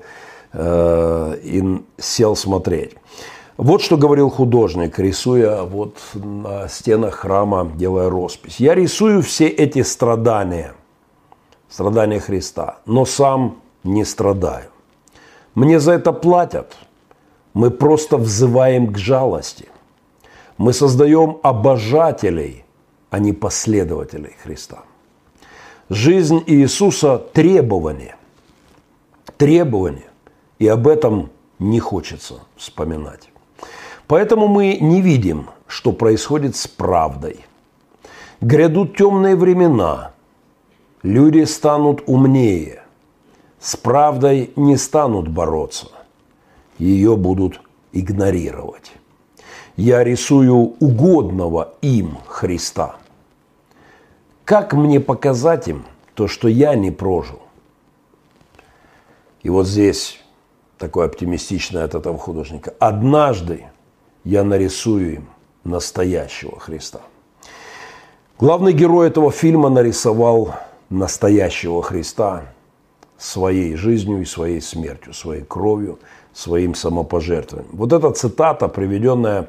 [0.57, 2.92] э, и сел смотреть.
[3.57, 8.61] Вот что говорил художник, рисуя вот на стенах храма, делая роспись.
[8.61, 10.74] Я рисую все эти страдания,
[11.68, 14.70] страдания Христа, но сам не страдаю.
[15.54, 16.76] Мне за это платят.
[17.54, 19.68] Мы просто взываем к жалости.
[20.59, 22.64] Мы создаем обожателей,
[23.11, 24.80] а не последователей Христа.
[25.88, 28.16] Жизнь Иисуса– требование.
[29.38, 30.11] Требование.
[30.59, 33.30] И об этом не хочется вспоминать.
[34.07, 37.44] Поэтому мы не видим, что происходит с правдой.
[38.40, 40.12] Грядут темные времена.
[41.02, 42.82] Люди станут умнее.
[43.59, 45.88] С правдой не станут бороться.
[46.78, 47.61] Ее будут
[47.92, 48.92] игнорировать.
[49.76, 52.96] Я рисую угодного им Христа.
[54.44, 55.84] Как мне показать им
[56.14, 57.40] то, что я не прожил?
[59.42, 60.20] И вот здесь
[60.79, 62.74] такое оптимистичное от этого художника.
[62.79, 63.64] Однажды
[64.24, 65.29] я нарисую им
[65.64, 67.01] настоящего Христа.
[68.39, 70.55] Главный герой этого фильма нарисовал
[70.91, 72.45] настоящего Христа
[73.18, 75.99] своей жизнью и своей смертью, своей кровью,
[76.35, 77.74] своим самопожертвованием.
[77.74, 79.49] Вот эта цитата, приведенная,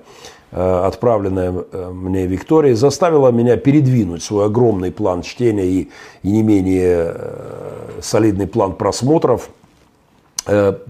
[0.52, 5.90] э, отправленная э, мне Викторией, заставила меня передвинуть свой огромный план чтения и,
[6.24, 9.50] и не менее э, солидный план просмотров,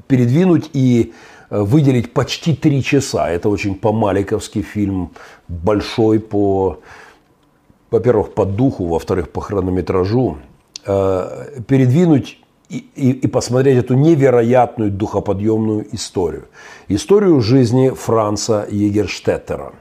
[0.07, 1.13] передвинуть и
[1.49, 3.29] выделить почти три часа.
[3.29, 5.11] Это очень по-маликовски фильм,
[5.47, 6.79] большой по,
[7.89, 10.37] во-первых, по духу, во-вторых, по хронометражу.
[10.85, 12.39] Передвинуть
[12.69, 16.47] и, и, и посмотреть эту невероятную духоподъемную историю.
[16.89, 19.73] Историю жизни Франца Егерштеттера.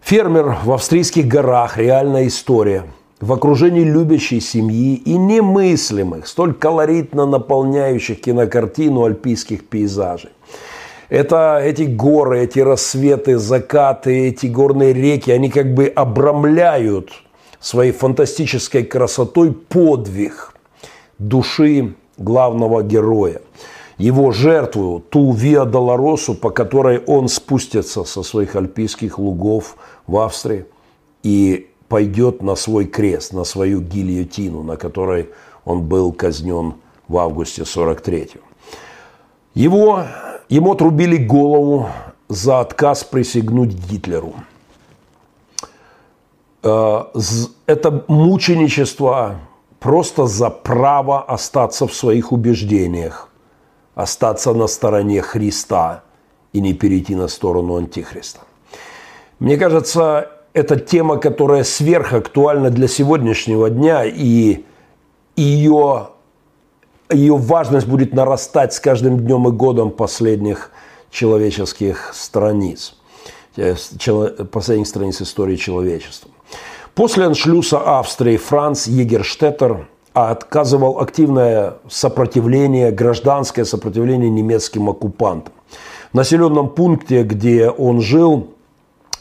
[0.00, 2.84] Фермер в австрийских горах, реальная история.
[3.20, 10.30] В окружении любящей семьи и немыслимых, столь колоритно наполняющих кинокартину альпийских пейзажей.
[11.08, 17.10] Это эти горы, эти рассветы, закаты, эти горные реки, они как бы обрамляют
[17.60, 20.54] своей фантастической красотой подвиг–
[21.18, 23.40] души главного героя.
[23.98, 30.66] Его жертву, ту Виа Долоросу, по которой он спустится со своих альпийских лугов в Австрии
[31.24, 35.30] и пойдет на свой крест, на свою гильотину, на которой
[35.64, 36.74] он был казнен
[37.08, 38.40] в августе 43-го.
[39.54, 40.04] Его,
[40.48, 41.88] ему отрубили голову
[42.28, 44.34] за отказ присягнуть Гитлеру.
[46.62, 47.04] Э,
[47.66, 49.40] это мученичество
[49.80, 53.30] просто за право остаться в своих убеждениях,
[53.94, 56.02] остаться на стороне Христа
[56.52, 58.40] и не перейти на сторону Антихриста.
[59.38, 64.64] Мне кажется, это тема, которая сверхактуальна для сегодняшнего дня, и
[65.36, 66.08] ее,
[67.10, 70.70] ее важность будет нарастать с каждым днем и годом последних
[71.10, 72.96] человеческих страниц,
[73.56, 73.76] э,
[74.50, 76.30] последних страниц истории человечества.
[76.94, 85.52] После аншлюса Австрии Франц Егерштеттер отказывал активное сопротивление, гражданское сопротивление немецким оккупантам.
[86.10, 88.48] В населенном пункте, где он жил,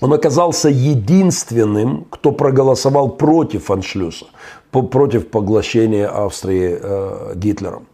[0.02, 4.26] он оказался единственным, кто проголосовал против аншлюса,
[4.72, 7.88] против поглощения Австрии э, Гитлером.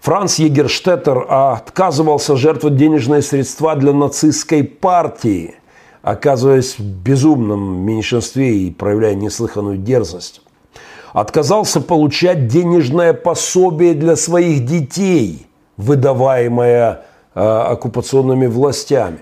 [0.00, 5.54] Франц Егерштеттер отказывался жертвовать денежные средства для нацистской партии–
[6.02, 10.40] оказываясь в безумном меньшинстве и проявляя неслыханную дерзость,
[11.12, 15.46] отказался получать денежное пособие для своих детей,
[15.76, 17.02] выдаваемое
[17.34, 19.18] э, оккупационными властями.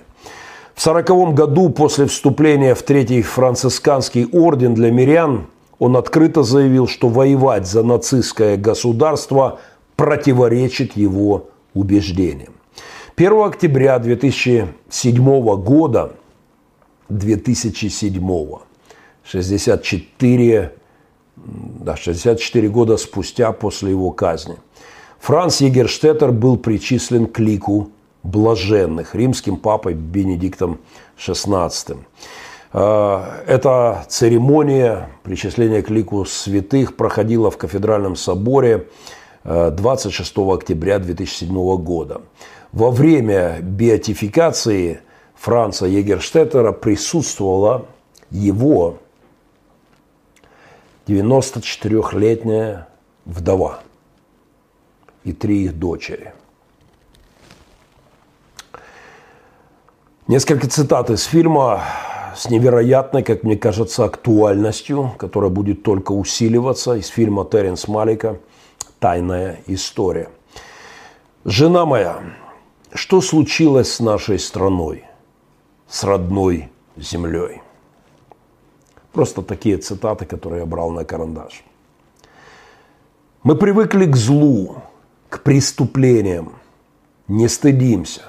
[0.76, 5.46] В сороковом году после вступления в Третий францисканский орден для мирян
[5.78, 9.58] он открыто заявил, что воевать за нацистское государство
[9.96, 12.52] противоречит его убеждениям.
[13.16, 16.12] 1 октября 2007 года
[17.08, 18.46] 2007
[19.24, 20.72] 64,
[21.36, 24.56] да, 64 года спустя после его казни.
[25.20, 27.92] Франц Егерштеттер был причислен к лику
[28.26, 30.80] блаженных римским папой Бенедиктом
[31.16, 31.98] XVI.
[32.72, 38.88] А, эта церемония причисления к лику святых проходила в кафедральном соборе
[39.44, 42.22] 26 а, октября 2007 года.
[42.72, 45.00] Во время беатификации
[45.36, 47.86] Франца Егерштеттера присутствовала
[48.30, 48.98] его
[51.06, 52.88] 94-летняя
[53.24, 53.80] вдова
[55.24, 56.32] и три их дочери.
[60.28, 61.82] Несколько цитат из фильма
[62.36, 68.38] с невероятной, как мне кажется, актуальностью, которая будет только усиливаться, из фильма Теренс Малика
[68.98, 70.30] «Тайная история».
[71.44, 72.20] «Жена моя,
[72.92, 75.04] что случилось с нашей страной?
[75.88, 77.62] с родной землей.
[79.12, 81.64] Просто такие цитаты, которые я брал на карандаш.
[83.42, 84.82] Мы привыкли к злу,
[85.28, 86.52] к преступлениям,
[87.28, 88.22] не стыдимся.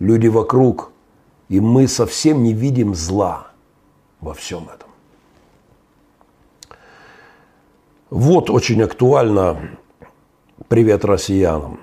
[0.00, 0.90] Люди вокруг,
[1.48, 3.46] и мы совсем не видим зла
[4.20, 4.88] во всем этом.
[8.10, 9.78] Вот очень актуально
[10.66, 11.78] привет россиянам.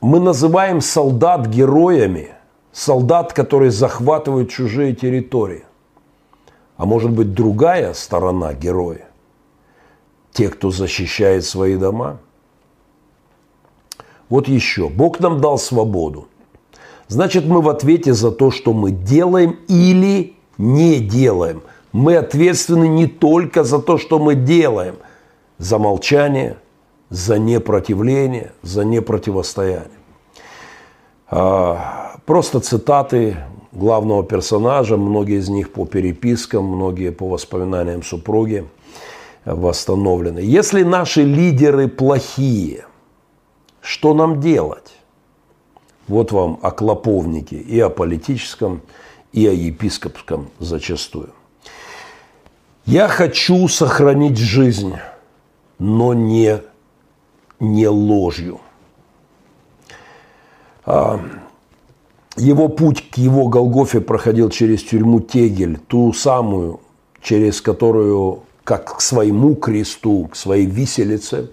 [0.00, 2.32] Мы называем солдат героями–
[2.76, 5.64] солдат, которые захватывают чужие территории.
[6.76, 9.08] А может быть другая сторона героя?
[10.32, 12.18] Те, кто защищает свои дома?
[14.28, 14.90] Вот еще.
[14.90, 16.28] Бог нам дал свободу.
[17.08, 21.62] Значит, мы в ответе за то, что мы делаем или не делаем.
[21.92, 24.96] Мы ответственны не только за то, что мы делаем,
[25.58, 26.56] за молчание,
[27.08, 29.90] за непротивление, за непротивостояние.
[31.28, 33.36] А, Просто цитаты
[33.70, 38.66] главного персонажа, многие из них по перепискам, многие по воспоминаниям супруги
[39.44, 40.40] восстановлены.
[40.40, 42.84] Если наши лидеры плохие,
[43.80, 44.95] что нам делать?
[46.08, 48.82] Вот вам о клоповнике и о политическом,
[49.32, 51.30] и о епископском зачастую.
[52.84, 54.94] Я хочу сохранить жизнь,
[55.78, 56.60] но не,
[57.58, 58.60] не ложью.
[60.84, 61.20] А,
[62.36, 66.80] его путь к его Голгофе проходил через тюрьму Тегель, ту самую,
[67.20, 71.50] через которую, как к своему кресту, к своей виселице,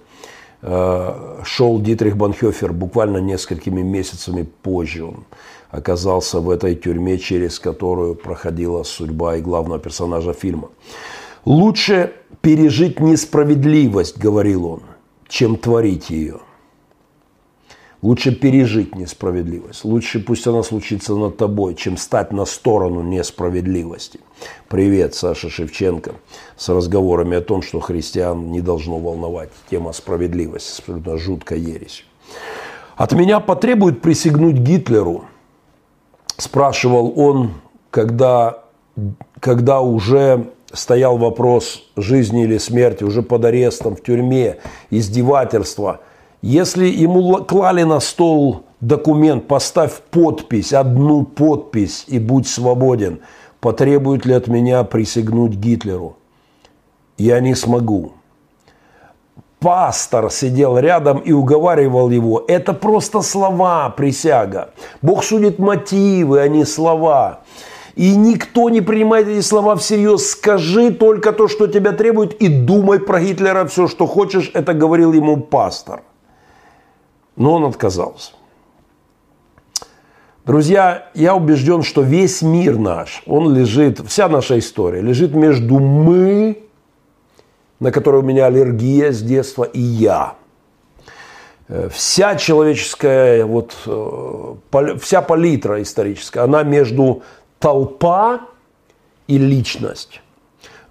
[0.63, 5.03] шел Дитрих Банхёфер буквально несколькими месяцами позже.
[5.03, 5.25] Он
[5.71, 10.69] оказался в этой тюрьме, через которую проходила судьба и главного персонажа фильма.
[11.45, 14.81] «Лучше пережить несправедливость,— говорил он,—
[15.27, 16.39] чем творить ее».
[18.03, 19.85] Лучше пережить несправедливость.
[19.85, 24.19] Лучше пусть она случится над тобой, чем стать на сторону несправедливости.
[24.67, 26.11] Привет, Саша Шевченко,
[26.57, 30.81] с разговорами о том, что христиан не должно волновать тема справедливости.
[30.81, 32.03] Абсолютно жуткая ересь.
[32.97, 35.23] От меня потребует присягнуть Гитлеру,
[36.35, 37.51] спрашивал он,
[37.89, 38.65] когда,
[39.39, 44.57] когда уже стоял вопрос жизни или смерти, уже под арестом, в тюрьме,
[44.89, 46.01] издевательства–
[46.43, 53.21] если ему клали на стол документ, поставь подпись, одну подпись и будь свободен,
[53.61, 56.17] потребует ли от меня присягнуть Гитлеру?
[57.17, 58.11] Я не смогу.
[59.59, 62.43] Пастор сидел рядом и уговаривал его.
[62.45, 64.71] Это просто слова, присяга.
[65.01, 67.43] Бог судит мотивы, а не слова.
[67.95, 70.31] И никто не принимает эти слова всерьез.
[70.31, 74.51] Скажи только то, что тебя требует, и думай про Гитлера все, что хочешь.
[74.53, 76.01] Это говорил ему пастор.
[77.35, 78.33] Но он отказался.
[80.45, 86.63] Друзья, я убежден, что весь мир наш, он лежит, вся наша история лежит между мы,
[87.79, 90.35] на которой у меня аллергия с детства, и я.
[91.69, 94.55] Э, вся человеческая, вот, э,
[94.99, 97.23] вся палитра историческая, она между
[97.57, 98.41] толпа
[99.27, 100.21] и личность.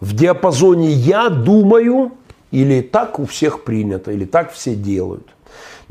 [0.00, 2.12] В диапазоне «я думаю»
[2.50, 5.28] или «так у всех принято», или «так все делают»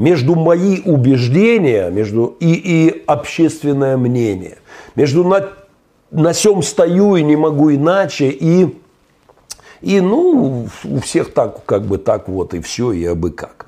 [0.01, 4.57] между мои убеждения между, и, и общественное мнение.
[4.95, 5.49] Между на,
[6.09, 8.75] на сем стою и не могу иначе, и,
[9.81, 13.67] и ну, у всех так, как бы так вот, и все, и абы как.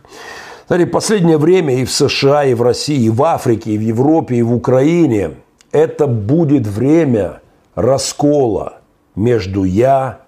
[0.66, 4.38] Смотри, последнее время и в США, и в России, и в Африке, и в Европе,
[4.38, 5.36] и в Украине
[5.72, 7.42] это будет время
[7.76, 8.80] раскола
[9.16, 10.22] между я,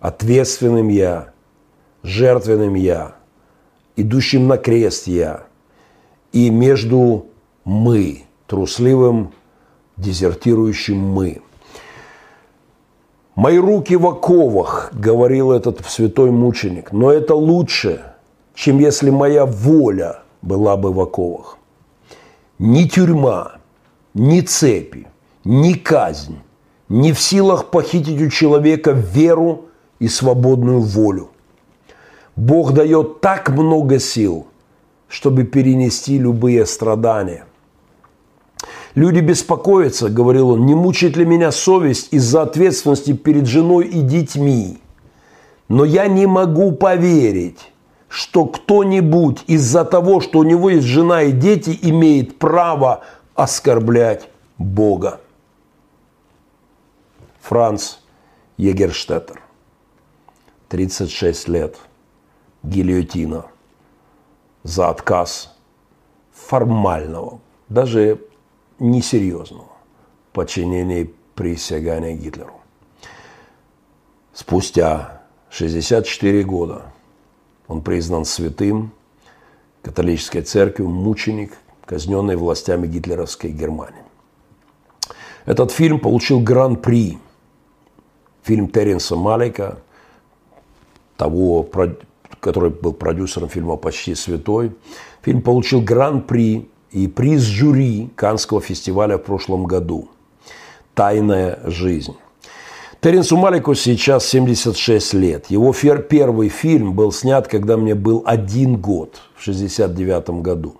[0.00, 1.28] ответственным я,
[2.02, 3.12] жертвенным я–
[3.96, 5.44] идущим на крест я,
[6.32, 7.26] и между
[7.64, 9.32] мы, трусливым,
[9.96, 11.42] дезертирующим мы.
[13.34, 18.02] «Мои руки в оковах»,– говорил этот святой мученик,– «но это лучше,
[18.54, 21.58] чем если моя воля была бы в оковах.
[22.58, 23.56] Ни тюрьма,
[24.14, 25.08] ни цепи,
[25.44, 26.38] ни казнь
[26.88, 29.66] не в силах похитить у человека веру
[29.98, 31.30] и свободную волю.
[32.36, 34.46] Бог дает так много сил,
[35.08, 37.46] чтобы перенести любые страдания.
[38.94, 44.78] Люди беспокоятся, говорил он, не мучает ли меня совесть из-за ответственности перед женой и детьми.
[45.68, 47.72] Но я не могу поверить,
[48.08, 53.02] что кто-нибудь из-за того, что у него есть жена и дети, имеет право
[53.34, 54.28] оскорблять
[54.58, 55.20] Бога.
[57.40, 57.96] Франц
[58.56, 59.40] Егерштеттер,
[60.68, 61.76] 36 лет–
[62.64, 63.46] гильотина
[64.62, 65.54] за отказ
[66.32, 68.20] формального, даже
[68.78, 69.68] несерьезного
[70.32, 72.60] подчинения присягания Гитлеру.
[74.32, 76.82] Спустя 64 года
[77.68, 78.92] он признан святым
[79.82, 81.52] католической церковью, мученик,
[81.84, 84.02] казненный властями гитлеровской Германии.
[85.44, 87.18] Этот фильм получил гран-при.
[88.42, 89.78] Фильм Теренса Малика,
[91.16, 91.62] того
[92.44, 94.72] который был продюсером фильма «Почти святой».
[95.22, 100.08] Фильм получил гран-при и приз жюри Канского фестиваля в прошлом году.
[100.94, 102.14] «Тайная жизнь».
[103.00, 105.50] Теренсу Малику сейчас 76 лет.
[105.50, 110.76] Его первый фильм был снят, когда мне был один год, в 69 году.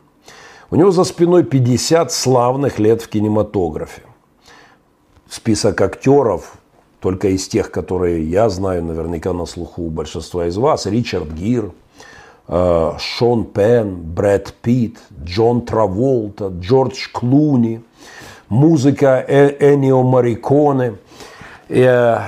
[0.71, 4.03] У него за спиной 50 славных лет в кинематографе.
[5.31, 6.59] Список актеров
[7.05, 11.71] только из тех, которые я знаю, наверняка на слуху у большинства из вас, Ричард Гир,
[12.49, 17.83] э, Шон Пен, Брэд Питт, Джон Траволта, Джордж Клуни,
[18.49, 20.95] музыка Э- Энио Мариконе
[21.69, 22.19] э,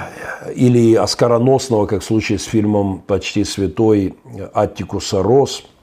[0.55, 4.15] или оскароносного, как в случае с фильмом «Почти святой»
[4.53, 5.65] Аттикуса Рос–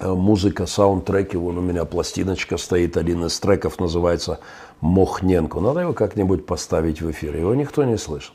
[0.00, 1.36] музыка, саундтреки.
[1.36, 4.40] Вон у меня пластиночка стоит, один из треков называется
[4.80, 5.60] «Мохненко».
[5.60, 7.36] Надо его как-нибудь поставить в эфир.
[7.36, 8.34] Его никто не слышал.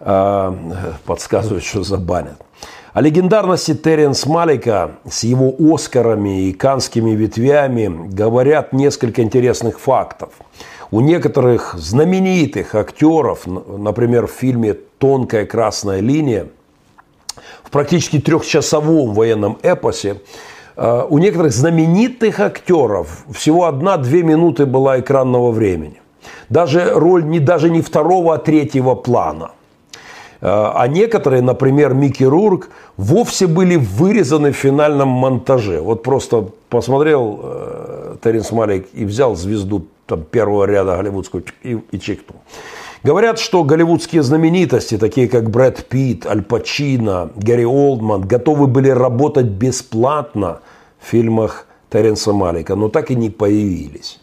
[0.00, 0.56] А,
[1.04, 2.40] подсказывают, что забанят.
[2.92, 10.30] О легендарности Теренс Малика с его Оскарами и канскими ветвями говорят несколько интересных фактов.
[10.90, 16.46] У некоторых знаменитых актеров, например, в фильме «Тонкая красная линия»,
[17.64, 20.22] в практически трехчасовом военном эпосе
[20.76, 26.00] у некоторых знаменитых актеров всего одна-две минуты была экранного времени.
[26.48, 29.50] Даже роль не, даже не второго, а третьего плана.
[30.40, 35.80] Э, а некоторые, например, Микки Рурк, вовсе были вырезаны в финальном монтаже.
[35.80, 41.98] Вот просто посмотрел э, Теренс Малик и взял звезду там, первого ряда голливудского и, и
[41.98, 42.40] чекнул.
[43.06, 49.46] Говорят, что голливудские знаменитости, такие как Брэд Питт, Аль Пачино, Гэри Олдман, готовы были работать
[49.46, 50.58] бесплатно
[50.98, 54.18] в фильмах Теренса Малика, но так и не появились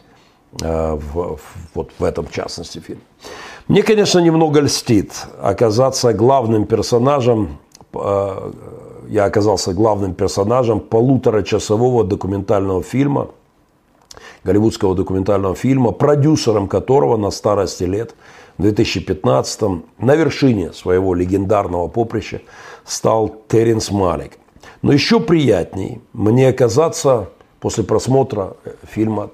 [0.61, 1.39] а, в, в,
[1.75, 3.01] вот в этом, в частности, фильме.
[3.69, 7.59] Мне, конечно, немного льстит оказаться главным персонажем,
[7.93, 8.51] а,
[9.07, 13.29] я оказался главным персонажем полуторачасового документального фильма,
[14.43, 18.13] голливудского документального фильма, продюсером которого на старости лет–
[18.57, 19.61] в 2015
[19.97, 22.41] на вершине своего легендарного поприща
[22.85, 24.37] стал Теренс Малик.
[24.81, 27.29] Но еще приятней мне оказаться
[27.59, 29.31] после просмотра э, фильма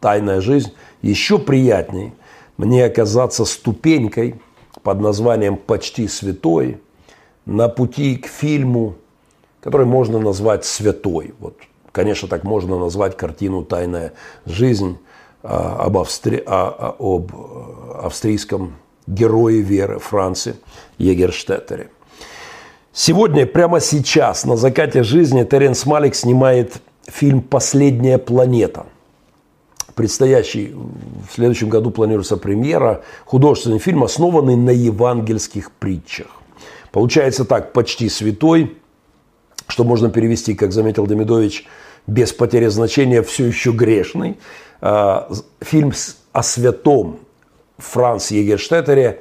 [0.00, 0.72] «Тайная жизнь»,
[1.02, 2.12] еще приятней
[2.56, 4.40] мне оказаться ступенькой
[4.82, 6.80] под названием «Почти святой»
[7.44, 8.96] на пути к фильму,
[9.60, 11.34] который можно назвать «Святой».
[11.38, 11.56] Вот,
[11.92, 14.12] конечно, так можно назвать картину «Тайная
[14.46, 14.98] жизнь»
[15.42, 16.42] об, Австри...
[16.46, 17.32] а, а, об
[18.04, 18.74] австрийском
[19.06, 20.56] герое веры Франции
[20.98, 21.90] Егерштеттере.
[22.92, 26.74] Сегодня, прямо сейчас, на закате жизни, Теренс Малик снимает
[27.06, 28.86] фильм «Последняя планета».
[29.94, 33.02] Предстоящий в следующем году планируется премьера.
[33.26, 36.28] Художественный фильм, основанный на евангельских притчах.
[36.92, 38.76] Получается так, почти святой,
[39.66, 41.66] что можно перевести, как заметил Демидович,
[42.06, 44.38] без потери значения, все еще грешный.
[44.84, 45.28] А,
[45.60, 45.92] фильм
[46.32, 47.20] о святом
[47.78, 49.20] Франц Егерштеттере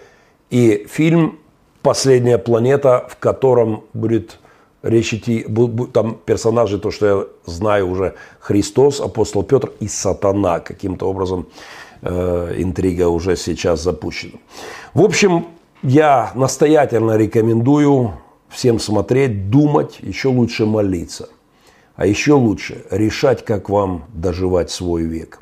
[0.49, 1.39] и фильм
[1.83, 4.39] «Последняя планета», в котором будет
[4.81, 5.45] речь идти,
[5.93, 10.59] там персонажи, то, что я знаю уже, Христос, апостол Петр и сатана.
[10.59, 11.47] Каким-то образом
[12.01, 14.39] э, интрига уже сейчас запущена.
[14.95, 15.45] В общем,
[15.83, 18.13] я настоятельно рекомендую
[18.49, 21.29] всем смотреть, думать, еще лучше молиться.
[21.95, 25.40] А еще лучше решать, как вам доживать свой век.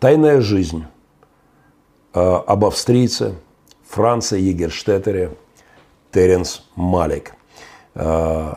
[0.00, 0.86] Тайная жизнь
[2.14, 3.34] э, об австрийце
[3.86, 5.36] Франце Егерштеттере
[6.10, 7.34] Теренс Малик.
[7.94, 8.54] Э,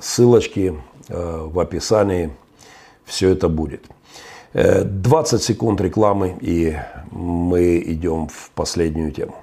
[0.00, 2.30] ссылочки э, в описании.
[3.04, 3.84] Все это будет.
[4.52, 6.76] 20 секунд рекламы, и
[7.10, 9.34] мы идем в последнюю тему.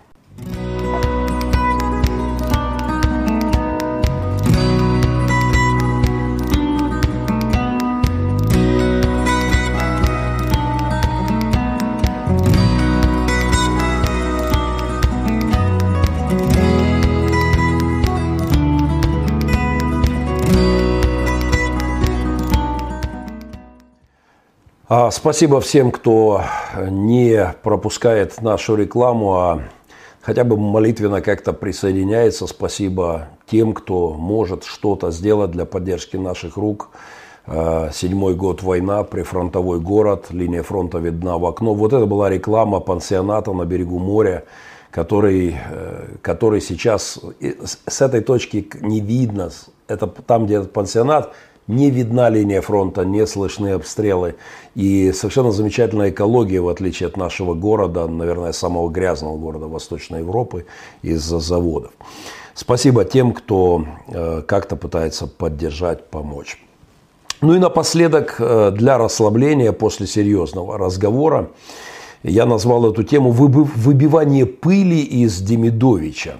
[25.12, 26.44] Спасибо всем, кто
[26.78, 29.64] не пропускает нашу рекламу, а
[30.22, 32.46] хотя бы молитвенно как-то присоединяется.
[32.46, 36.90] Спасибо тем, кто может что-то сделать для поддержки наших рук.
[37.48, 41.74] А, седьмой год война, прифронтовой город, линия фронта видна в окно.
[41.74, 44.44] Вот это была реклама пансионата на берегу моря,
[44.92, 47.20] который, э, который сейчас
[47.88, 49.50] с этой точки не видно.
[49.88, 51.34] Это там, где этот пансионат,
[51.68, 54.36] не видна линия фронта, не слышны обстрелы.
[54.76, 60.66] И совершенно замечательная экология, в отличие от нашего города, наверное, самого грязного города Восточной Европы,
[61.02, 61.92] из-за заводов.
[62.54, 66.60] Спасибо тем, кто э, как-то пытается поддержать, помочь.
[67.42, 71.50] Ну и напоследок, э, для расслабления после серьезного разговора,
[72.22, 76.36] я назвал эту тему «Выбивание пыли из Демидовича».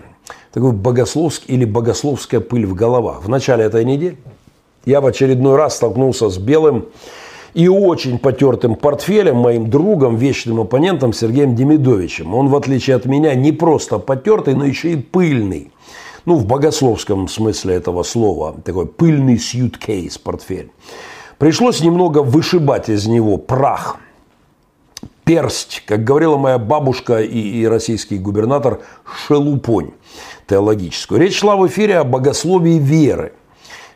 [0.54, 3.24] Такой богословский или богословская пыль в головах.
[3.24, 4.18] В начале этой недели
[4.86, 6.88] я в очередной раз столкнулся с белым
[7.54, 12.34] и очень потертым портфелем, моим другом, вечным оппонентом Сергеем Демидовичем.
[12.34, 15.72] Он, в отличие от меня, не просто потертый, но еще и пыльный.
[16.26, 20.72] ну, в богословском смысле этого слова, такой пыльный сьюткейс, портфель.
[21.38, 23.98] Пришлось немного вышибать из него прах,
[25.26, 28.80] персть, как говорила моя бабушка и, и российский губернатор,
[29.28, 29.92] шелупонь
[30.48, 31.20] теологическую.
[31.20, 33.34] Речь шла в эфире о богословии веры–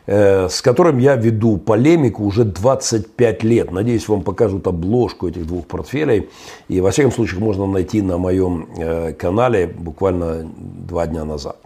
[0.08, 3.70] с которым я веду полемику уже 25 лет.
[3.70, 6.30] Надеюсь, вам покажут обложку этих двух портфелей.
[6.68, 11.56] И, во всяком случае, можно найти на моем э, канале буквально два дня назад.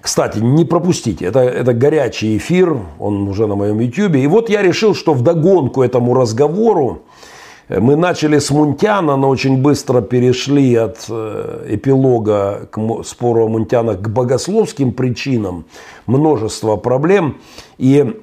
[0.00, 4.14] Кстати, не пропустите, это, это горячий эфир, он уже на моем YouTube.
[4.14, 7.02] И вот я решил, что в догонку этому разговору
[7.78, 14.00] мы начали с Мунтяна, но очень быстро перешли от э, эпилога к спору о Мунтянах
[14.00, 15.66] к богословским причинам
[16.06, 17.36] множества проблем.
[17.78, 18.20] И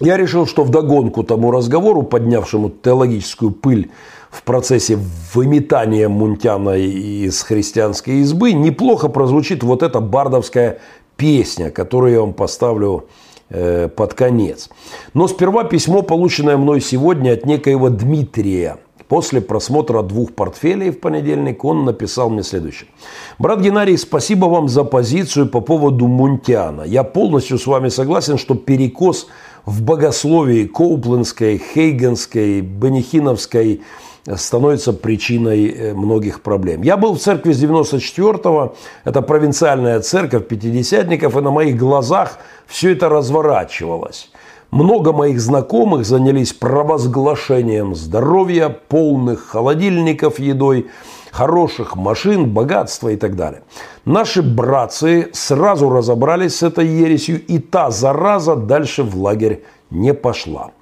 [0.00, 3.90] я решил, что в догонку тому разговору, поднявшему теологическую пыль
[4.30, 4.98] в процессе
[5.34, 10.78] выметания Мунтяна из христианской избы, неплохо прозвучит вот эта бардовская
[11.16, 13.04] песня, которую я вам поставлю
[13.50, 14.68] Э, под конец.
[15.14, 18.76] Но сперва письмо, полученное мной сегодня от некоего Дмитрия.
[19.08, 22.90] После просмотра двух портфелей в понедельник он написал мне следующее.
[23.38, 26.82] Брат Геннадий, спасибо вам за позицию по поводу Мунтиана.
[26.82, 29.28] Я полностью с вами согласен, что перекос
[29.64, 33.80] в богословии Коуплендской, Хейгенской, Бенихиновской–
[34.36, 36.82] становится причиной э, многих проблем.
[36.82, 38.74] Я был в церкви с 94-го,
[39.04, 44.30] это провинциальная церковь пятидесятников, и на моих глазах все это разворачивалось.
[44.70, 50.88] Много моих знакомых занялись провозглашением здоровья, полных холодильников едой,
[51.32, 53.62] хороших машин, богатства и так далее.
[54.04, 60.72] Наши братцы сразу разобрались с этой ересью, и та зараза дальше в лагерь не пошла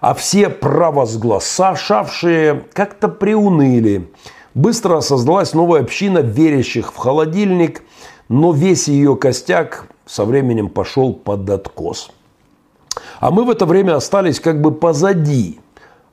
[0.00, 4.10] а все провозглашавшие как-то приуныли.
[4.54, 7.82] Быстро создалась новая община верящих в холодильник,
[8.28, 12.10] но весь ее костяк со временем пошел под откос.
[13.20, 15.60] А мы в это время остались как бы позади–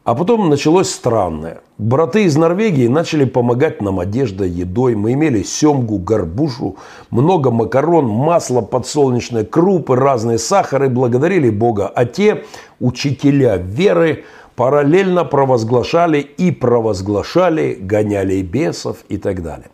[0.03, 1.61] а потом началось странное.
[1.77, 4.95] Браты из Норвегии начали помогать нам одеждой, едой.
[4.95, 6.75] Мы имели семгу, горбушу,
[7.09, 10.89] много макарон, масло, подсолнечное, крупы, разные сахары.
[10.89, 11.87] Благодарили Бога.
[11.87, 12.43] А те,
[12.81, 14.25] учителя веры,
[14.55, 19.69] параллельно провозглашали и провозглашали, гоняли бесов и так далее.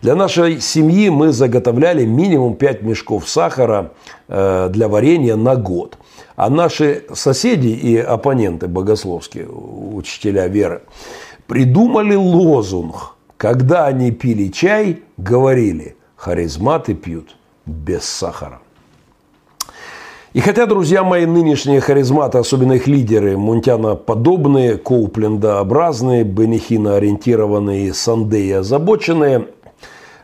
[0.00, 3.92] Для нашей семьи мы заготовляли минимум 5 мешков сахара
[4.28, 5.98] э, для варенья на год.
[6.36, 10.82] А наши соседи и оппоненты богословские, учителя веры,
[11.46, 13.14] придумали лозунг.
[13.36, 18.60] Когда они пили чай, говорили, харизматы пьют без сахара.
[20.32, 27.94] И хотя, друзья мои, нынешние харизматы, особенно их лидеры, Мунтяна подобные, Коупленда образные, Бенихина ориентированные,
[27.94, 29.46] Сандея озабоченные,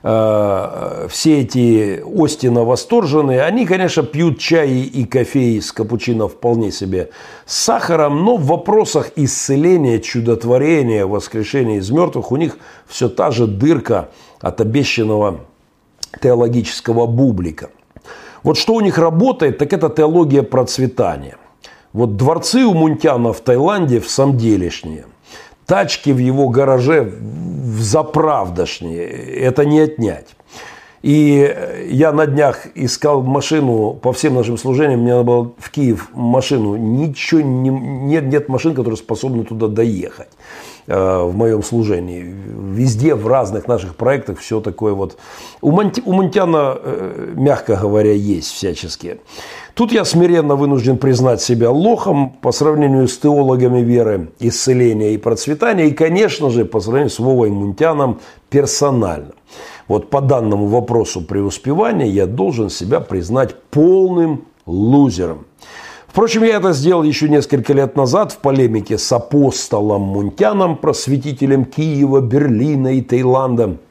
[0.03, 7.11] все эти Остина восторженные, они, конечно, пьют чай и кофе с капучино вполне себе
[7.45, 13.47] с сахаром, но в вопросах исцеления, чудотворения, воскрешения из мертвых у них все та же
[13.47, 14.09] дырка
[14.41, 15.41] от обещанного
[16.23, 17.69] теологического бублика.
[18.43, 21.37] Вот что у них работает, так это теология процветания.
[21.93, 25.05] Вот дворцы у Мунтяна в Таиланде в самом делешние–
[25.71, 29.07] тачки в его гараже в заправдошние.
[29.07, 30.35] Это не отнять.
[31.01, 31.49] И
[31.89, 35.03] я на днях искал машину по всем нашим служениям.
[35.03, 36.75] Мне надо было в Киев машину.
[36.75, 40.31] Ничего не, нет, нет машин, которые способны туда доехать
[40.87, 42.23] в моем служении.
[42.23, 45.17] Везде, в разных наших проектах все такое вот.
[45.61, 49.19] У, Монти, у Монтяна, э, мягко говоря, есть всяческие.
[49.75, 55.87] Тут я смиренно вынужден признать себя лохом по сравнению с теологами веры, исцеления и процветания.
[55.87, 58.21] И, конечно же, по сравнению с Вовой Мунтяном
[58.51, 59.33] персонально.
[59.89, 65.47] Вот по данному вопросу преуспевания я должен себя признать полным лузером.
[66.11, 72.21] Впрочем, я это сделал еще несколько лет назад в полемике с апостолом Мунтяном, просветителем Киева,
[72.21, 73.77] Берлина и Таиланда–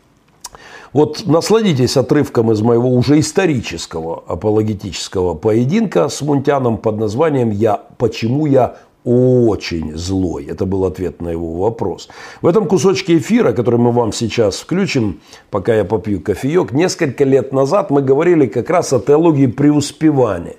[0.92, 8.48] вот насладитесь отрывком из моего уже исторического апологетического поединка с Мунтяном под названием «Я, «Почему
[8.48, 12.10] я очень злой?» Это был ответ на его вопрос.
[12.42, 17.54] В этом кусочке эфира, который мы вам сейчас включим, пока я попью кофеек, несколько лет
[17.54, 20.56] назад мы говорили как раз о теологии преуспевания.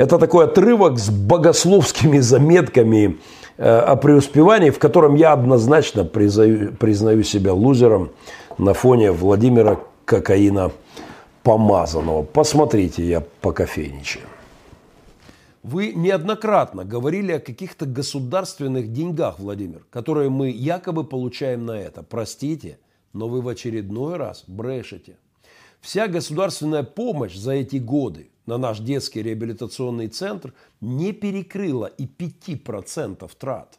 [0.00, 3.18] Это такой отрывок с богословскими заметками
[3.58, 8.10] э, о преуспевании, в котором я однозначно признаю, признаю себя лузером–
[8.60, 10.70] на фоне Владимира Кокаина
[11.42, 12.22] помазанного.
[12.22, 14.26] Посмотрите, я покофейничаю.
[15.62, 22.02] Вы неоднократно говорили о каких-то государственных деньгах, Владимир, которые мы якобы получаем на это.
[22.02, 22.78] Простите,
[23.12, 25.16] но вы в очередной раз брешете.
[25.80, 33.30] Вся государственная помощь за эти годы на наш детский реабилитационный центр не перекрыла и 5%
[33.38, 33.78] трат.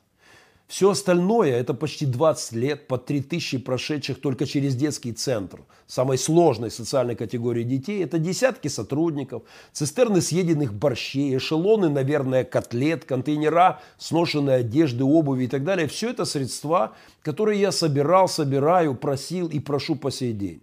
[0.67, 5.59] Все остальное– это почти 20 лет по 3000 прошедших только через детский центр.
[5.86, 9.43] Самой сложной социальной категории детей– это десятки сотрудников,
[9.74, 15.89] цистерны съеденных борщей, эшелоны, наверное, котлет, контейнера, сношенной одежды, обуви и так далее.
[15.89, 20.61] Все это средства, которые я собирал, собираю, просил и прошу по сей день.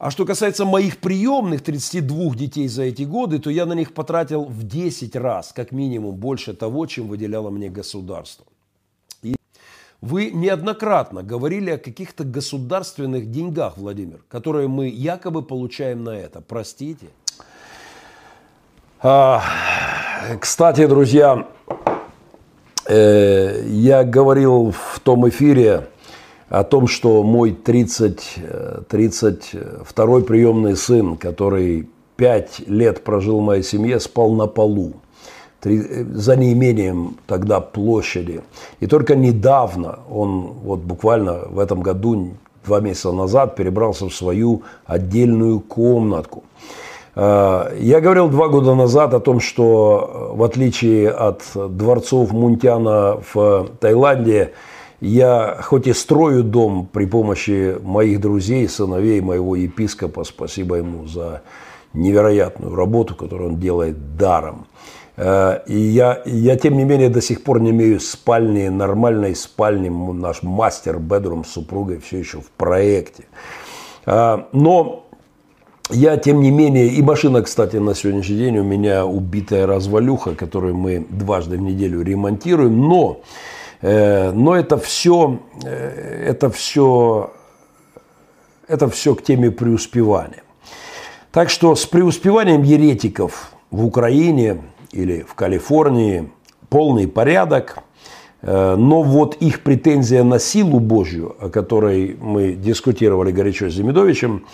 [0.00, 4.44] А что касается моих приемных 32 детей за эти годы, то я на них потратил
[4.44, 8.46] в 10 раз, как минимум, больше того, чем выделяло мне государство.
[10.00, 16.40] Вы неоднократно говорили о каких-то государственных деньгах, Владимир, которые мы якобы получаем на это.
[16.40, 17.08] Простите.
[19.02, 19.42] А,
[20.40, 21.46] кстати, друзья,
[22.86, 25.90] э, я говорил в том эфире
[26.50, 28.34] о том, что мой 30,
[28.88, 34.92] 32 приемный сын, который 5 лет прожил в моей семье, спал на полу
[35.62, 38.42] за неимением тогда площади.
[38.80, 42.30] И только недавно он, вот буквально в этом году,
[42.64, 46.42] два месяца назад, перебрался в свою отдельную комнатку.
[47.14, 54.52] Я говорил два года назад о том, что в отличие от дворцов Мунтяна в Таиланде,
[55.00, 61.42] я хоть и строю дом при помощи моих друзей, сыновей моего епископа, спасибо ему за
[61.92, 64.66] невероятную работу, которую он делает даром.
[65.16, 69.88] Э, и я, я, тем не менее, до сих пор не имею спальни, нормальной спальни.
[69.88, 73.24] Наш мастер-бедрум с супругой все еще в проекте.
[74.06, 75.06] Э, но
[75.90, 80.76] я, тем не менее, и машина, кстати, на сегодняшний день у меня убитая развалюха, которую
[80.76, 82.80] мы дважды в неделю ремонтируем.
[82.80, 83.20] Но,
[83.82, 87.32] но это все, это все,
[88.68, 90.42] это все к теме преуспевания.
[91.32, 96.28] Так что с преуспеванием еретиков в Украине или в Калифорнии
[96.68, 97.78] полный порядок,
[98.42, 104.44] э, но вот их претензия на силу Божью, о которой мы дискутировали горячо с Демидовичем,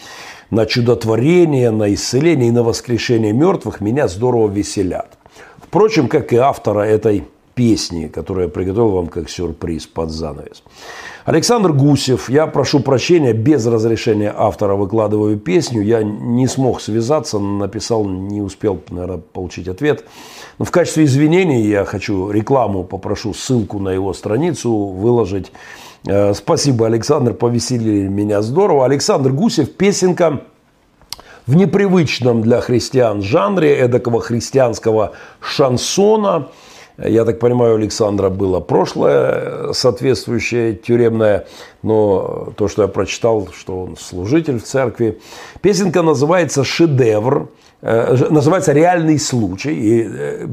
[0.51, 5.17] на чудотворение, на исцеление и на воскрешение мертвых меня здорово веселят.
[5.59, 7.25] Впрочем, как и автора этой
[7.57, 10.63] песни, которую я приготовил вам как сюрприз под занавес.
[11.25, 15.83] Александр Гусев, я прошу прощения, без разрешения автора выкладываю песню.
[15.83, 20.05] Я не смог связаться, написал, не успел, наверное, получить ответ.
[20.59, 25.51] Но в качестве извинений я хочу рекламу, попрошу ссылку на его страницу выложить.
[26.07, 28.85] Э, спасибо, Александр, повеселили меня здорово.
[28.85, 30.43] Александр Гусев, песенка
[31.47, 36.49] в непривычном для христиан жанре, эдакого христианского шансона–
[36.99, 41.47] я так понимаю, у Александра было прошлое соответствующее тюремное,
[41.83, 45.21] но то, что я прочитал, что он служитель в церкви.
[45.61, 47.51] Песенка называется «Шедевр»,
[47.83, 49.75] э, называется «Реальный случай».
[49.75, 50.49] И э,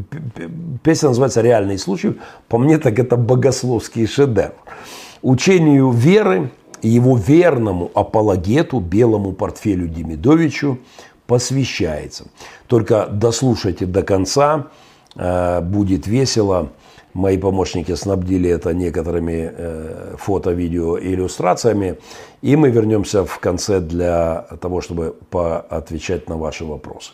[0.84, 2.20] песня называется «Реальный случай».
[2.50, 4.54] По мне, так это богословский шедевр.
[5.22, 10.78] Учению веры его верному апологету, белому портфелю Демидовичу
[11.26, 12.26] посвящается.
[12.68, 14.68] Только дослушайте до конца–
[15.16, 16.72] будет весело.
[17.14, 22.00] Мои помощники снабдили это некоторыми э, фото, видео иллюстрациями.
[22.42, 27.12] И мы вернемся в конце для того, чтобы поотвечать на ваши вопросы.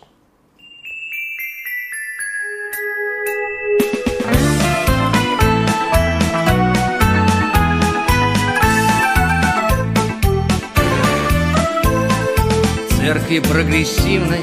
[12.97, 14.39] Церкви прогрессивной,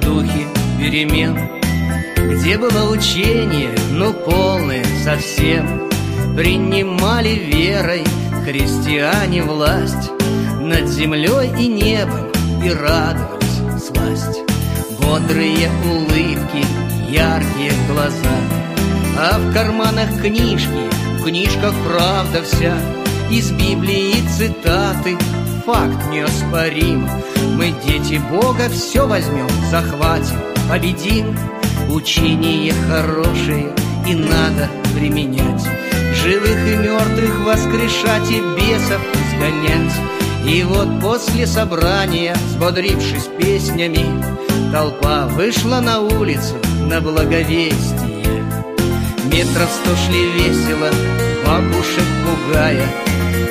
[0.00, 0.46] духе
[0.78, 1.36] перемен–
[2.32, 5.88] где было учение, но полное совсем?
[6.36, 8.04] Принимали верой
[8.44, 10.10] христиане власть.
[10.60, 12.30] Над землей и небом
[12.64, 14.40] и радовались сласть.
[15.00, 16.64] Бодрые улыбки,
[17.08, 18.36] яркие глаза.
[19.18, 20.90] А в карманах книжки,
[21.20, 22.76] в книжках правда вся.
[23.30, 25.16] Из Библии цитаты,
[25.64, 27.08] факт неоспорим.
[27.56, 30.36] Мы дети Бога все возьмем, захватим,
[30.68, 31.36] победим
[31.88, 33.72] Учение хорошее
[34.06, 35.66] и надо применять.
[36.14, 39.00] Живых и мертвых воскрешать и бесов
[39.30, 39.92] сгонять
[40.44, 44.04] И вот после собрания, взбодрившись песнями
[44.72, 48.44] Толпа вышла на улицу на благовестие.
[49.32, 50.90] Метров сто шли весело,
[51.46, 52.86] бабушек пугая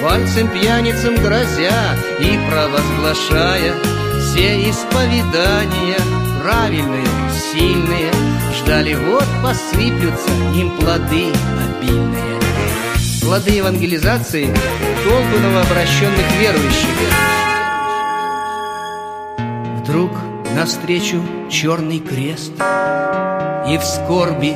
[0.01, 3.73] Пальцем пьяницам грозя и провозглашая
[4.21, 6.14] Все исповедания
[6.45, 8.11] правильные, сильные.
[8.53, 11.31] Ждали, вот посыплются им плоды
[11.65, 12.39] обильные.
[13.21, 14.53] Плоды евангелизации
[15.03, 16.89] толпы новообращенных верующих.
[19.79, 20.11] Вдруг
[20.55, 21.19] навстречу
[21.49, 22.53] черный крест
[23.67, 24.55] И в скорби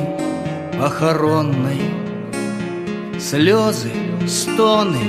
[0.78, 1.80] похоронной
[3.18, 3.90] Слезы,
[4.28, 5.00] стоны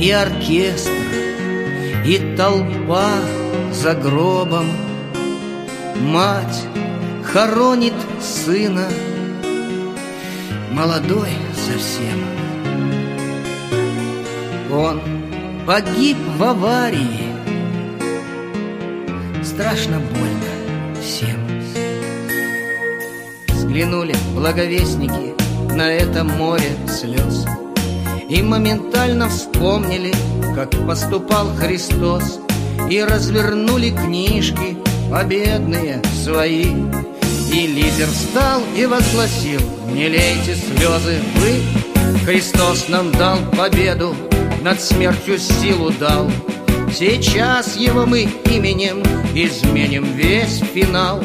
[0.00, 0.92] и оркестр
[2.06, 3.10] И толпа
[3.72, 4.66] за гробом
[6.00, 6.66] Мать
[7.24, 8.86] хоронит сына.
[10.72, 12.20] Молодой совсем.
[14.72, 15.00] Он
[15.66, 17.32] погиб в аварии.
[19.42, 21.44] Страшно больно всем.
[23.48, 25.34] Взглянули благовестники
[25.74, 27.46] на это море слез
[28.28, 30.12] И моментально вспомнили,
[30.54, 32.38] как поступал Христос
[32.88, 34.76] И развернули книжки
[35.14, 36.64] победные свои.
[37.52, 39.60] И лидер встал и возгласил
[39.92, 41.62] Не лейте слезы вы!
[42.26, 44.16] Христос нам дал победу
[44.62, 46.28] Над смертью силу дал.
[46.92, 49.04] Сейчас его мы именем
[49.34, 51.22] изменим весь финал.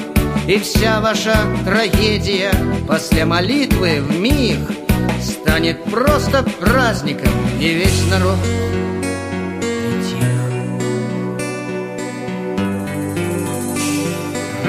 [0.47, 1.35] И вся ваша
[1.65, 2.51] трагедия
[2.87, 4.59] после молитвы в миг
[5.19, 8.37] Станет просто праздником И весь народ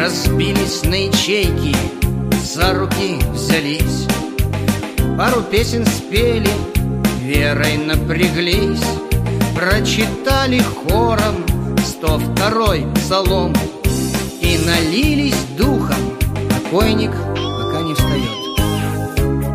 [0.00, 1.76] Разбились на ячейки
[2.42, 4.06] За руки взялись.
[5.18, 6.48] Пару песен спели
[7.22, 8.82] Верой напряглись.
[9.54, 11.44] Прочитали хором
[11.76, 13.52] 102-й псалом.
[14.40, 16.16] И налились духом
[16.48, 18.30] Покойник пока не встает.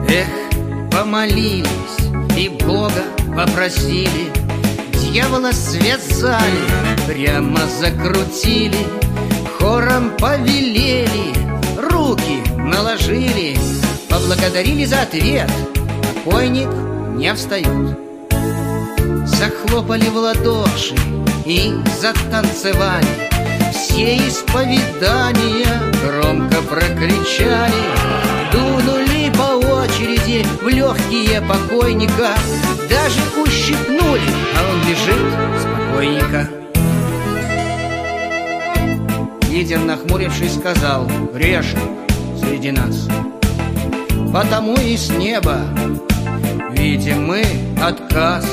[0.08, 1.98] Эх, помолились
[2.38, 3.04] и Бога
[3.36, 4.32] попросили.
[4.94, 6.62] Дьявола связали,
[7.08, 9.05] прямо закрутили
[9.66, 11.34] Хором повелели,
[11.90, 13.58] руки наложили
[14.08, 15.50] Поблагодарили за ответ,
[16.24, 16.70] покойник
[17.16, 17.98] не встает.
[19.26, 20.94] Захлопали в ладоши
[21.48, 23.08] и затанцевали
[23.74, 27.74] Все исповедания громко прокричали.
[28.52, 32.36] Дунули по очереди в легкие покойника
[32.88, 36.65] Даже ущипнули, а он лежит спокойненько
[39.56, 41.80] Лидер, нахмурившись, сказал Грешник
[42.38, 43.08] среди нас
[44.34, 45.62] Потому и с неба
[46.72, 47.42] Видим мы
[47.82, 48.46] отказ.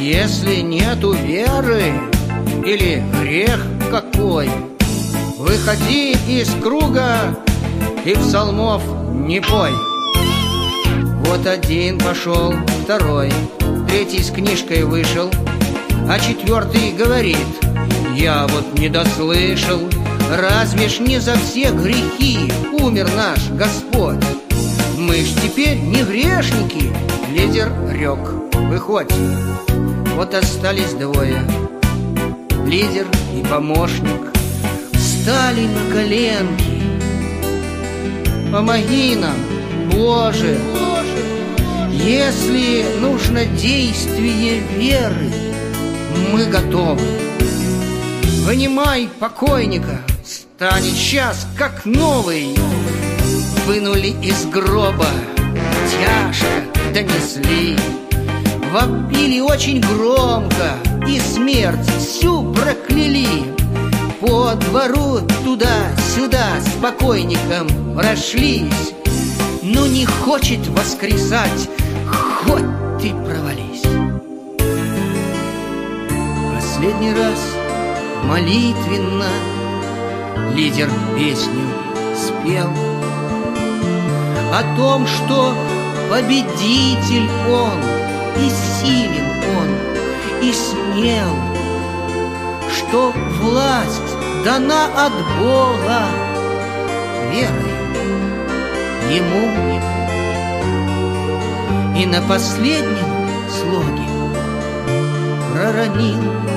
[0.00, 1.92] Если нету веры
[2.64, 4.48] Или грех какой
[5.36, 7.18] Выходи из круга
[8.06, 8.82] И псалмов
[9.12, 9.72] не пой
[11.26, 13.30] Вот один пошел, второй
[13.88, 15.30] Третий с книжкой вышел
[16.08, 17.36] А четвертый говорит
[18.16, 19.80] Я вот не дослышал
[20.36, 24.18] Разве ж не за все грехи Умер наш Господь?
[24.98, 26.92] Мы ж теперь не грешники
[27.30, 28.18] Лидер рек
[28.68, 29.12] Выходь.
[30.16, 31.40] Вот остались двое
[32.66, 34.32] Лидер и помощник.
[34.94, 36.82] Встали на коленки.
[38.50, 39.36] Помоги нам,
[39.92, 40.58] Боже.
[41.92, 45.32] Если нужно действие веры
[46.32, 47.02] Мы готовы.
[48.44, 52.56] Вынимай покойника Станет час, как новый.
[53.66, 55.06] Вынули из гроба
[55.90, 56.64] Тяжко
[56.94, 57.76] донесли.
[58.72, 63.54] Вопили очень громко И смерть всю прокляли.
[64.20, 68.94] По двору туда-сюда С покойником прошлись.
[69.62, 71.68] Но не хочет воскресать
[72.44, 72.64] Хоть
[73.02, 73.82] ты провались.
[76.54, 77.38] Последний раз
[78.24, 79.28] молитвенно
[80.54, 81.66] Лидер песню
[82.14, 82.70] спел.
[84.52, 85.54] О том, что
[86.10, 87.78] победитель он
[88.36, 89.68] И силен он,
[90.42, 91.34] и смел.
[92.70, 96.06] Что власть дана от Бога
[97.32, 97.74] Верой
[99.10, 99.80] ему
[101.98, 103.10] И на последнем
[103.48, 104.08] слоге
[105.52, 106.53] Проронил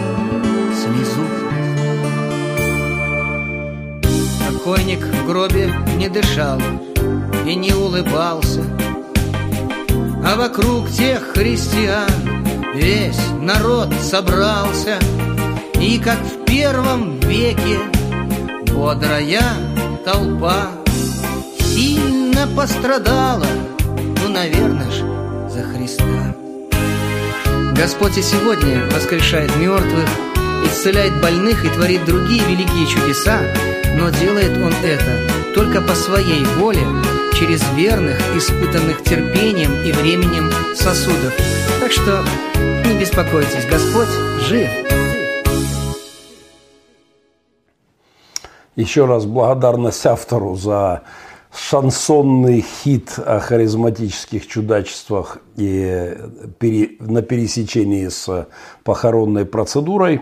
[4.68, 6.60] Покойник в гробе не дышал
[7.46, 8.66] и не улыбался.
[10.26, 12.10] А вокруг тех христиан
[12.76, 15.00] весь народ собрался
[15.80, 17.80] И как в первом веке
[18.74, 19.54] бодрая
[20.04, 20.72] толпа
[21.60, 23.48] Сильно пострадала,
[24.22, 26.36] ну, наверное ж, за Христа.
[27.74, 30.10] Господь и сегодня воскрешает мертвых
[30.78, 33.40] исцеляет больных и творит другие великие чудеса,
[33.96, 36.84] но делает Он это только по своей воле,
[37.34, 41.34] через верных, испытанных терпением и временем сосудов.
[41.80, 42.24] Так что
[42.86, 44.08] не беспокойтесь, Господь
[44.48, 44.70] жив.
[48.76, 51.02] Еще раз благодарность автору за
[51.52, 56.16] шансонный хит о харизматических чудачествах и
[56.60, 58.48] пере, на пересечении с
[58.84, 60.22] похоронной процедурой.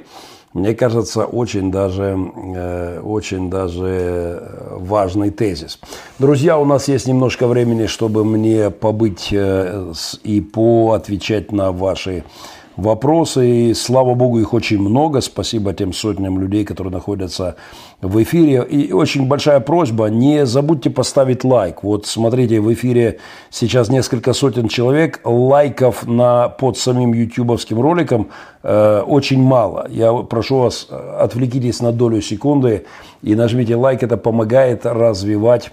[0.56, 2.18] Мне кажется, очень даже,
[2.56, 4.41] э, очень даже
[4.72, 5.80] важный тезис.
[6.18, 12.55] Друзья, у нас есть немножко времени, чтобы мне побыть э, и поотвечать на ваши вопросы.
[12.77, 15.22] И, слава богу, их очень много.
[15.22, 17.56] Спасибо тем сотням людей, которые находятся
[18.02, 18.65] в эфире.
[18.69, 21.84] И очень большая просьба, не забудьте поставить лайк.
[21.84, 23.19] Вот смотрите, в эфире
[23.49, 25.22] сейчас несколько сотен человек.
[25.23, 28.30] Лайков на, под самим ютубовским роликом
[28.64, 29.88] э, очень мало.
[29.89, 32.85] Я прошу вас, отвлекитесь на долю секунды
[33.22, 34.03] и нажмите лайк.
[34.03, 35.72] Это помогает развивать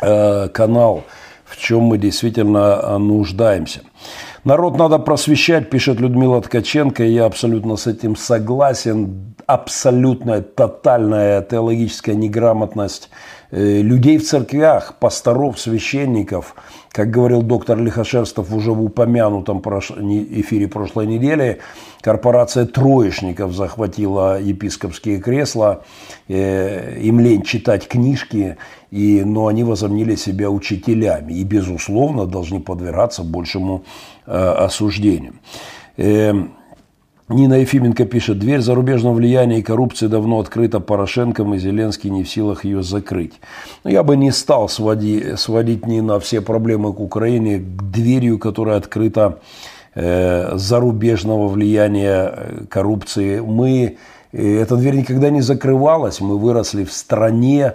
[0.00, 1.04] э, канал,
[1.44, 3.80] в чем мы действительно нуждаемся.
[4.44, 9.34] Народ надо просвещать, пишет Людмила Ткаченко, я абсолютно с этим согласен.
[9.46, 13.08] Абсолютная, тотальная теологическая неграмотность
[13.50, 16.54] э, людей в церквях, пасторов, священников.
[16.92, 21.60] Как говорил доктор Лихошерстов уже в упомянутом эфире прошлой недели,
[22.02, 25.82] корпорация троечников захватила епископские кресла,
[26.28, 28.58] э, им лень читать книжки,
[28.90, 33.84] и, но они возомнили себя учителями и, безусловно, должны подвергаться большему
[34.26, 35.34] э, осуждению.
[35.96, 36.32] Э,
[37.28, 42.30] Нина Ефименко пишет, дверь зарубежного влияния и коррупции давно открыта Порошенком, и Зеленский не в
[42.30, 43.34] силах ее закрыть.
[43.84, 48.78] Но я бы не стал сводить, сводить Нина все проблемы к Украине к дверью, которая
[48.78, 49.40] открыта
[49.94, 53.40] э, зарубежного влияния э, коррупции.
[53.40, 53.98] Мы,
[54.32, 57.74] э, эта дверь никогда не закрывалась, мы выросли в стране,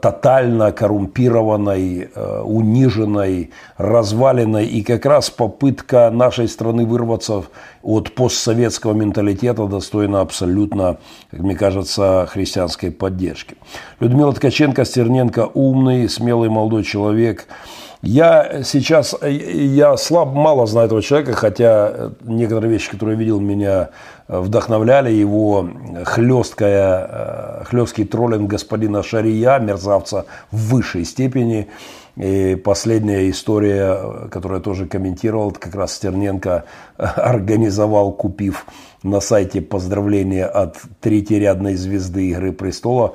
[0.00, 4.66] тотально коррумпированной, э, униженной, разваленной.
[4.66, 7.44] И как раз попытка нашей страны вырваться
[7.82, 10.98] от постсоветского менталитета достойна абсолютно,
[11.30, 13.56] как мне кажется, христианской поддержки.
[14.00, 17.46] Людмила Ткаченко, Стерненко умный, смелый молодой человек–
[18.02, 23.88] я сейчас, я слаб, мало знаю этого человека, хотя некоторые вещи, которые видел, меня
[24.28, 25.10] вдохновляли.
[25.10, 25.68] Его
[26.04, 31.68] хлесткая, хлесткий троллинг господина Шария, мерзавца в высшей степени.
[32.16, 36.64] И последняя история, которую я тоже комментировал, как раз Стерненко
[36.96, 38.66] организовал, купив
[39.02, 43.12] на сайте поздравления от третьей звезды «Игры престола»,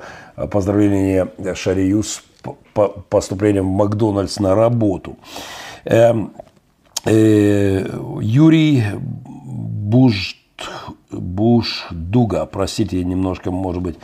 [0.50, 2.22] поздравление Шарию с
[3.08, 5.16] поступлением в Макдональдс на работу.
[5.84, 6.32] Эм,
[7.04, 7.86] э,
[8.20, 8.84] Юрий
[11.10, 13.96] Буш, Буш-Дуга, простите, немножко, может быть,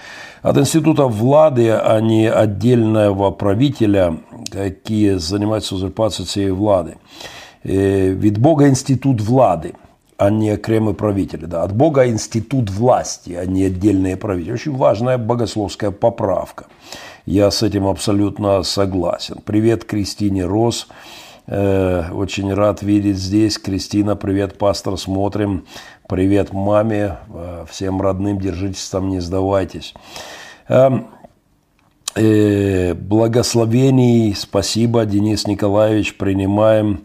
[0.42, 4.18] от института влады, а не отдельного правителя,
[4.50, 6.96] какие занимаются узурпацией влады.
[7.64, 9.74] Э, ведь Бога институт влады,
[10.16, 11.46] а не кремы правители.
[11.46, 11.62] Да.
[11.62, 14.52] От Бога институт власти, а не отдельные правители.
[14.52, 16.66] Очень важная богословская поправка.
[17.26, 19.36] Я с этим абсолютно согласен.
[19.44, 20.88] Привет Кристине Рос.
[21.46, 23.58] Э, очень рад видеть здесь.
[23.58, 25.64] Кристина, привет, пастор, смотрим.
[26.08, 29.92] Привет маме, э, всем родным, держитесь там, не сдавайтесь.
[30.66, 31.08] Эм,
[32.14, 37.04] э, благословений, спасибо, Денис Николаевич, принимаем.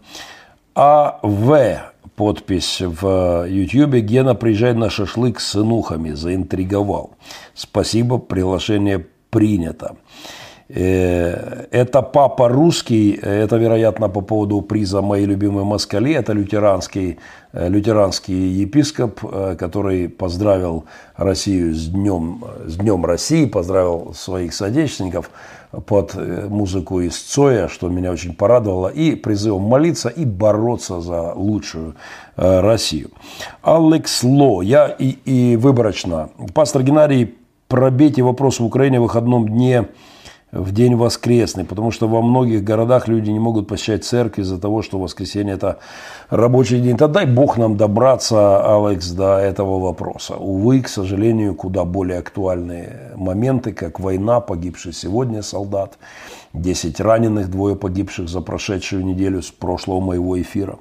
[0.74, 1.82] А.В.
[2.16, 4.00] Подпись в Ютьюбе.
[4.00, 7.10] Гена приезжает на шашлык с сынухами, заинтриговал.
[7.52, 9.96] Спасибо, приглашение принято.
[10.76, 16.12] Э, это папа русский, это, вероятно, по поводу приза «Мои любимые москали».
[16.12, 17.18] Это лютеранский,
[17.52, 20.84] э, лютеранский епископ, э, который поздравил
[21.16, 25.30] Россию с Днем, с Днем России, поздравил своих соотечественников
[25.86, 26.14] под
[26.48, 31.94] музыку из Цоя, что меня очень порадовало, и призывом молиться и бороться за лучшую
[32.36, 33.10] Россию.
[33.62, 36.30] Алекс Ло, я и, и выборочно.
[36.52, 37.34] Пастор Геннадий,
[37.66, 39.88] пробейте вопрос в Украине в выходном дне–
[40.54, 44.82] в день воскресный, потому что во многих городах люди не могут посещать церковь из-за того,
[44.82, 45.78] что воскресенье это
[46.30, 46.96] рабочий день.
[46.96, 50.36] Тогда дай Бог нам добраться, Алекс, до этого вопроса.
[50.36, 55.98] Увы, к сожалению, куда более актуальные моменты, как война, погибший сегодня солдат,
[56.52, 60.78] 10 раненых, двое погибших за прошедшую неделю с прошлого моего эфира.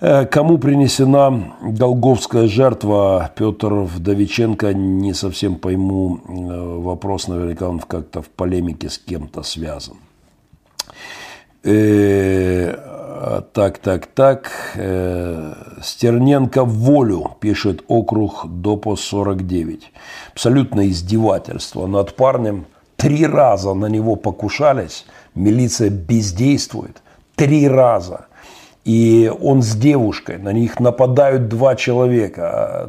[0.00, 8.22] Э, кому принесена долговская жертва, Петр Вдовиченко, не совсем пойму э, вопрос, наверняка он как-то
[8.22, 9.96] в полемике с кем-то связан.
[11.64, 12.74] Э,
[13.52, 14.50] так, так, так.
[15.82, 19.92] Стерненко в волю, пишет округ ДОПО 49.
[20.32, 22.64] Абсолютное издевательство над парнем.
[22.96, 25.04] Три раза на него покушались,
[25.34, 27.02] милиция бездействует.
[27.36, 28.26] Три раза–
[28.84, 32.88] и он с девушкой, на них нападают два человека,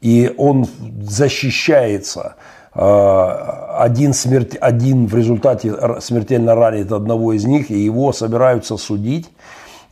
[0.00, 0.66] и он
[1.02, 2.36] защищается.
[2.76, 9.30] а, один, смерть, один в результате смертельно ранит одного из них, и его собираются судить.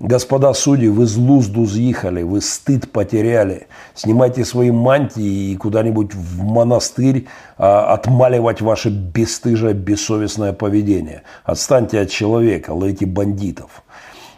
[0.01, 3.69] Господа судьи, вы с лузду съехали, вы стыд потеряли.
[3.95, 11.23] Снимайте свои мантии и куда-нибудь в монастырь а, отмаливать ваше бесстыжее, бессовестное поведение.
[11.45, 13.85] Отстаньте от человека, лейте бандитов.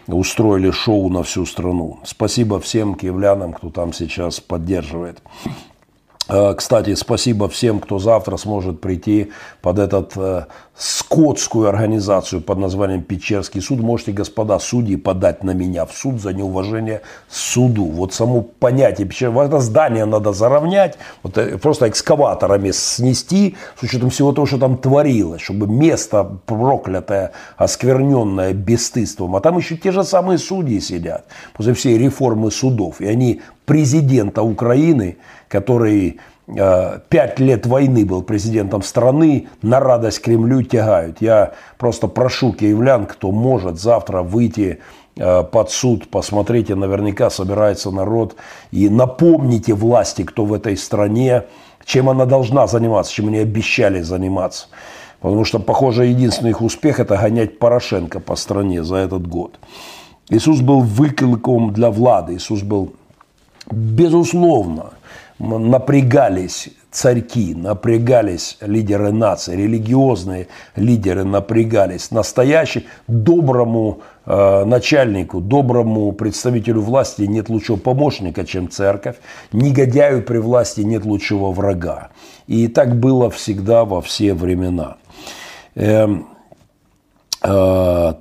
[0.06, 1.98] Устроили шоу на всю страну.
[2.04, 5.22] Спасибо всем киевлянам, кто там сейчас поддерживает.
[6.28, 9.30] Э, кстати, спасибо всем, кто завтра сможет прийти
[9.60, 10.44] под эту э,
[10.74, 13.80] скотскую организацию под названием Печерский суд.
[13.80, 17.84] Можете, господа судьи, подать на меня в суд за неуважение суду.
[17.84, 24.08] Вот само понятие Печерского, это здание надо заровнять, вот, э, просто экскаваторами снести, с учетом
[24.08, 29.36] всего того, что там творилось, чтобы место проклятое, оскверненное бесстыдством.
[29.36, 33.02] А там еще те же самые судьи сидят после всей реформы судов.
[33.02, 35.16] И они президента Украины,
[35.54, 36.18] который
[36.48, 41.18] э, пять лет войны был президентом страны, на радость Кремлю тягают.
[41.20, 44.80] Я просто прошу киевлян, кто может завтра выйти
[45.16, 48.34] э, под суд, посмотрите, наверняка собирается народ,
[48.72, 51.44] и напомните власти, кто в этой стране,
[51.84, 54.66] чем она должна заниматься, чем они обещали заниматься.
[55.20, 59.54] Потому что, похоже, единственный их успех– это гонять Порошенко по стране за этот год.
[60.30, 62.94] Иисус был выколком для влады, Иисус был
[63.70, 64.90] Безусловно,
[65.38, 70.46] напрягались царьки, напрягались лидеры нации, религиозные
[70.76, 72.12] лидеры напрягались.
[72.12, 79.16] Настоящий доброму э, начальнику, доброму представителю власти нет лучшего помощника, чем церковь.
[79.52, 82.10] Негодяю при власти нет лучшего врага.
[82.46, 84.96] И так было всегда во все времена.
[85.74, 86.06] Э,
[87.42, 88.14] э,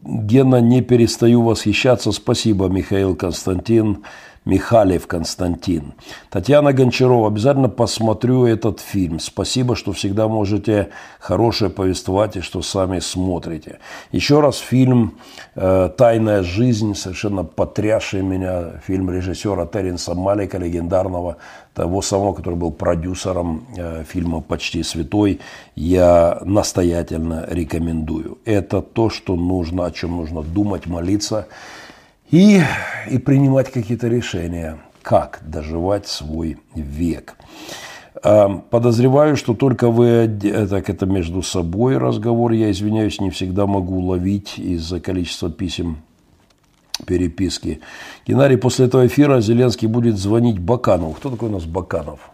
[0.00, 2.12] Гена, не перестаю восхищаться.
[2.12, 4.04] Спасибо, Михаил Константин.
[4.48, 5.92] Михалев Константин.
[6.30, 9.20] Татьяна Гончарова, обязательно посмотрю этот фильм.
[9.20, 10.88] Спасибо, что всегда можете
[11.20, 13.78] хорошее повествовать и что сами смотрите.
[14.10, 15.18] Еще раз фильм
[15.54, 21.36] э, «Тайная жизнь», совершенно потрясший меня фильм режиссера Теренса Малика, легендарного,
[21.74, 25.40] того самого, который был продюсером э, фильма «Почти святой»,
[25.76, 28.38] я настоятельно рекомендую.
[28.46, 31.48] Это то, что нужно, о чем нужно думать, молиться–
[32.30, 32.60] и,
[33.10, 37.36] и принимать какие-то решения, как доживать свой век.
[38.22, 40.28] А, подозреваю, что только вы,
[40.68, 45.98] так это между собой разговор, я извиняюсь, не всегда могу ловить из-за количества писем
[47.06, 47.80] переписки.
[48.26, 51.12] Геннадий, после этого эфира Зеленский будет звонить Баканову.
[51.12, 52.30] Кто такой у нас Баканов?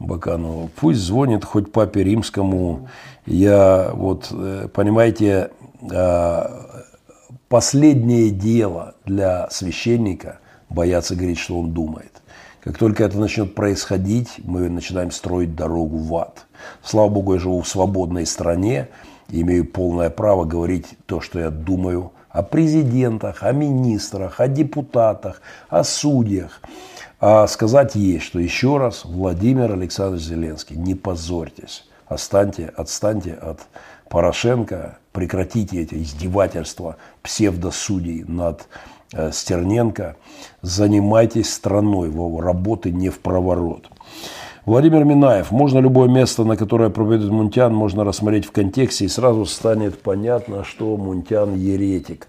[0.00, 0.70] Баканову.
[0.74, 2.88] Пусть звонит хоть папе римскому.
[3.24, 5.50] Я вот, э, понимаете,
[5.90, 6.71] а,
[7.52, 10.38] последнее дело для священника
[10.70, 12.22] бояться говорить, что он думает.
[12.62, 16.46] Как только это начнет происходить, мы начинаем строить дорогу в ад.
[16.82, 18.88] Слава Богу, я живу в свободной стране
[19.28, 25.42] и имею полное право говорить то, что я думаю о президентах, о министрах, о депутатах,
[25.68, 26.62] о судьях.
[27.20, 33.60] А сказать есть, что еще раз, Владимир Александрович Зеленский, не позорьтесь, отстаньте, отстаньте от
[34.08, 38.66] Порошенко, прекратите эти издевательства псевдосудей над
[39.12, 40.16] э, Стерненко,
[40.62, 42.10] занимайтесь страной,
[42.40, 43.88] работы не в проворот.
[44.64, 45.50] Владимир Минаев.
[45.50, 50.62] Можно любое место, на которое проповедует Мунтян, можно рассмотреть в контексте, и сразу станет понятно,
[50.62, 52.28] что Мунтян еретик.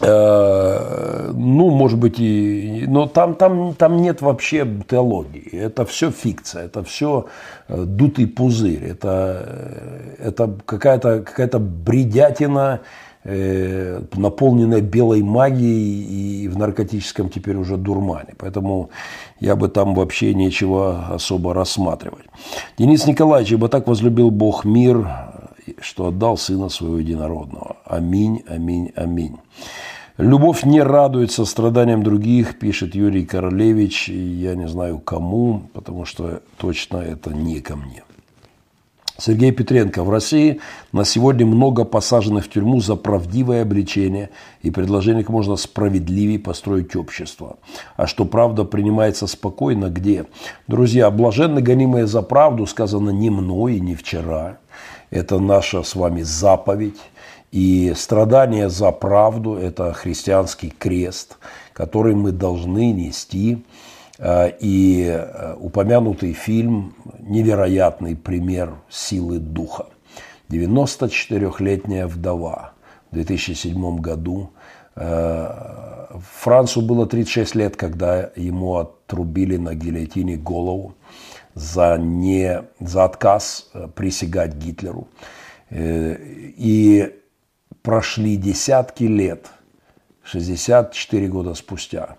[0.00, 2.84] Э, ну, может быть, и...
[2.88, 5.50] Но там, там, там нет вообще теологии.
[5.52, 7.26] Это все фикция, это все
[7.68, 8.82] э, дутый пузырь.
[8.84, 12.80] Это, э, это какая-то какая бредятина,
[13.22, 18.32] наполненная белой магией и в наркотическом теперь уже дурмане.
[18.38, 18.88] Поэтому
[19.40, 22.24] я бы там вообще нечего особо рассматривать.
[22.78, 25.06] Денис Николаевич, ибо так возлюбил Бог мир,
[25.80, 27.76] что отдал Сына Своего Единородного.
[27.84, 29.36] Аминь, аминь, аминь.
[30.18, 34.08] Любовь не радуется страданиям других, пишет Юрий Королевич.
[34.08, 38.02] Я не знаю кому, потому что точно это не ко мне.
[39.20, 40.02] Сергей Петренко.
[40.02, 40.60] В России
[40.92, 44.30] на сегодня много посаженных в тюрьму за правдивое обличение
[44.62, 47.58] и предложение, как можно справедливее построить общество.
[47.96, 50.26] А что правда принимается спокойно, где?
[50.66, 54.58] Друзья, блаженно гонимые за правду сказано не мной и не вчера.
[55.10, 57.00] Это наша с вами заповедь.
[57.50, 61.38] И страдание за правду– это христианский крест,
[61.72, 63.64] который мы должны нести.
[64.18, 69.86] Э, и э, упомянутый фильм– невероятный пример силы духа.
[70.48, 72.72] 94-летняя вдова
[73.10, 74.50] в 2007 году.
[74.94, 76.10] Э,
[76.40, 80.94] Францу было 36 лет, когда ему отрубили на гильотине голову.
[81.54, 85.08] За, не, за отказ э, присягать Гитлеру.
[85.70, 87.14] Э, и
[87.82, 89.46] прошли десятки лет,
[90.24, 92.16] 64 года спустя,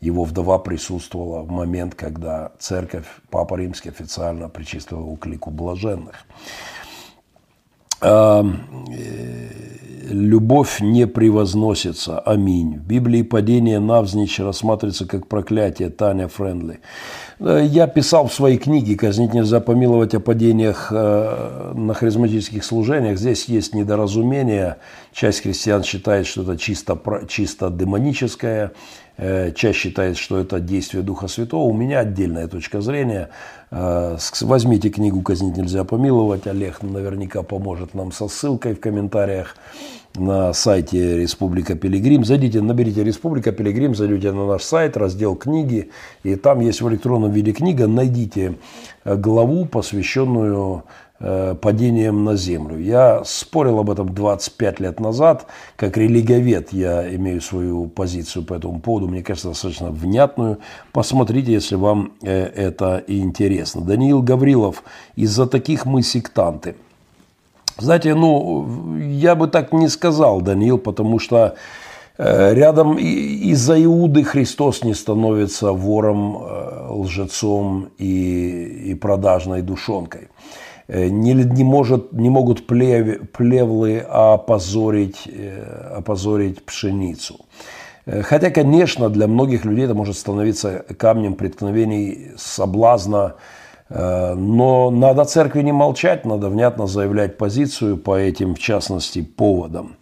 [0.00, 6.24] его вдова присутствовала в момент, когда церковь, Папа Римский официально причислил его к лику блаженных.
[8.02, 8.42] Э,
[10.10, 12.18] любовь не превозносится.
[12.20, 12.76] Аминь.
[12.76, 15.90] В Библии падение навзничь рассматривается как проклятие.
[15.90, 16.80] Таня Френдли.
[17.38, 23.18] Э, я писал в своей книге «Казнить нельзя помиловать о падениях э, на харизматических служениях».
[23.18, 24.76] Здесь есть недоразумение.
[25.12, 26.98] Часть христиан считает, что это чисто,
[27.28, 28.72] чисто демоническое
[29.18, 31.62] Э, часть считает, что это действие Духа Святого.
[31.62, 33.30] У меня отдельная точка зрения.
[33.70, 36.46] Возьмите книгу «Казнить нельзя помиловать».
[36.46, 39.56] Олег наверняка поможет нам со ссылкой в комментариях
[40.16, 42.24] на сайте Республика Пилигрим.
[42.24, 45.90] Зайдите, наберите Республика Пилигрим, зайдите на наш сайт, раздел книги,
[46.22, 47.86] и там есть в электронном виде книга.
[47.86, 48.54] Найдите
[49.04, 50.84] э, главу, посвященную
[51.18, 52.78] Э, падением на землю.
[52.78, 55.46] Я спорил об этом 25 лет назад.
[55.76, 59.08] Как религовед я имею свою позицию по этому поводу.
[59.08, 60.58] Мне кажется, достаточно внятную.
[60.92, 63.80] Посмотрите, если вам э, это интересно.
[63.80, 64.82] Даниил Гаврилов.
[65.14, 66.74] Из-за таких мы сектанты.
[67.78, 71.56] Знаете, ну, я бы так не сказал, Даниил, потому что
[72.18, 76.38] э, Рядом из-за Иуды Христос не становится вором,
[76.90, 80.28] лжецом и, и продажной душонкой.
[80.88, 87.40] Э, не, не, может, не могут плев, плевлы опозорить, э, опозорить пшеницу.
[88.06, 93.34] Э, хотя, конечно, для многих людей это может становиться камнем преткновений, соблазна,
[93.88, 99.96] но надо церкви не молчать, надо внятно заявлять позицию по этим, в частности, поводам.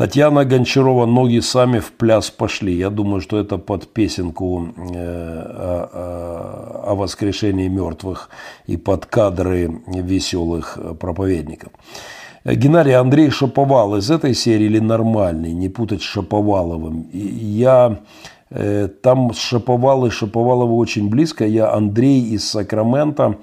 [0.00, 2.74] Татьяна Гончарова «Ноги сами в пляс пошли».
[2.74, 8.30] Я думаю, что это под песенку э, о, воскрешении мертвых
[8.66, 11.72] и под кадры веселых проповедников.
[12.46, 17.10] Геннадий Андрей Шаповал из этой серии или нормальный, не путать с Шаповаловым.
[17.12, 17.98] Я
[18.50, 21.46] там Шаповал и Шаповаловы очень близко.
[21.46, 23.36] Я Андрей из Сакрамента.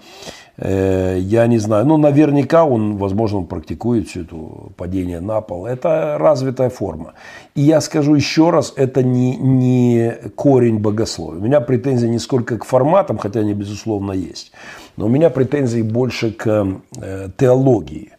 [0.58, 4.36] Э, я не знаю, ну, наверняка он, возможно, он практикует все это
[4.76, 5.66] падение на пол.
[5.66, 7.14] Это развитая форма.
[7.56, 11.40] И я скажу еще раз, это не, не корень богословия.
[11.40, 14.52] У меня претензии не сколько к форматам, хотя они, безусловно, есть,
[14.96, 16.68] но у меня претензии больше к
[17.00, 18.12] э, теологии.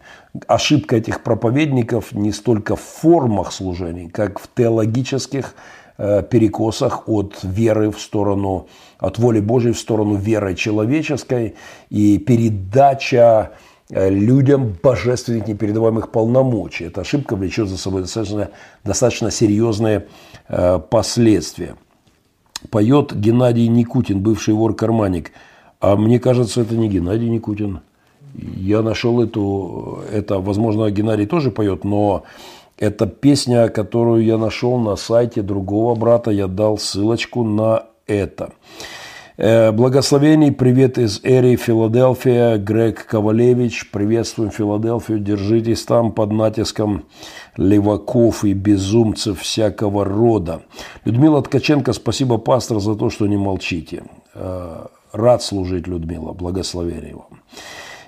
[0.46, 7.90] Ошибка этих проповедников не столько в формах служений, как в теологических Э, перекосах от веры
[7.90, 8.68] в сторону,
[8.98, 11.56] от воли Божьей в сторону веры человеческой
[11.90, 13.50] и передача
[13.90, 16.84] э, людям божественных непередаваемых полномочий.
[16.84, 18.50] Эта ошибка влечет за собой достаточно,
[18.84, 20.06] достаточно серьезные
[20.48, 21.74] э, последствия.
[22.70, 25.32] Поет Геннадий Никутин, бывший вор-карманник.
[25.80, 27.80] А мне кажется, это не Геннадий Никутин.
[28.34, 32.24] Я нашел эту, это, возможно, Геннадий тоже поет, но
[32.78, 36.30] это песня, которую я нашел на сайте другого брата.
[36.30, 38.52] Я дал ссылочку на это.
[39.36, 47.04] Э, благословений, привет из Эри, Филадельфия, Грег Ковалевич, приветствуем Филадельфию, держитесь там под натиском
[47.56, 50.62] леваков и безумцев всякого рода.
[51.04, 54.02] Людмила Ткаченко, спасибо, пастор, за то, что не молчите.
[54.34, 57.40] Э, рад служить, Людмила, благословений вам.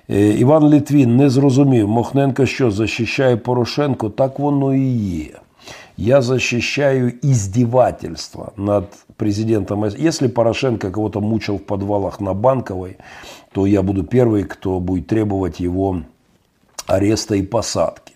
[0.10, 5.32] Е, Іван Літвін не зрозумів, Мохненко що захищає Порошенко, так воно і є.
[5.98, 8.86] Я защищаю издевательство над
[9.16, 9.86] президентом.
[9.86, 12.98] Если Порошенко кого-то мучил в подвалах на Банковой,
[13.54, 16.02] то я буду первый, кто будет требовать его
[16.88, 18.14] ареста и посадки.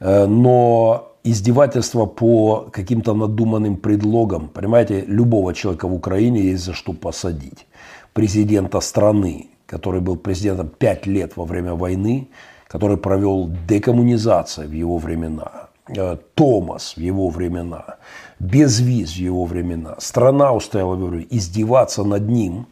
[0.00, 6.92] Э, но издевательство по каким-то надуманным предлогам, понимаете, любого человека в Украине есть за что
[6.92, 7.66] посадить.
[8.12, 12.27] Президента страны, который был президентом пять лет во время войны,
[12.67, 17.97] который провел декоммунизацию в его времена, э, Томас в его времена,
[18.39, 19.95] безвиз в его времена.
[19.99, 22.65] Страна устояла его издеваться над ним,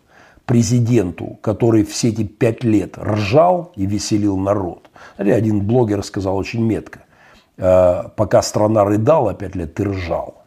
[0.45, 4.89] президенту, который все эти пять лет ржал и веселил народ.
[5.17, 6.99] Один блогер сказал очень метко,
[7.57, 10.43] «Э, пока страна рыдала пять лет, ты ржал.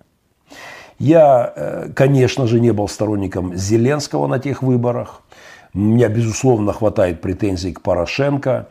[0.99, 5.23] Я, э, конечно же, не был сторонником Зеленского на тех выборах.
[5.73, 8.69] Меня, безусловно, хватает претензий к Порошенко.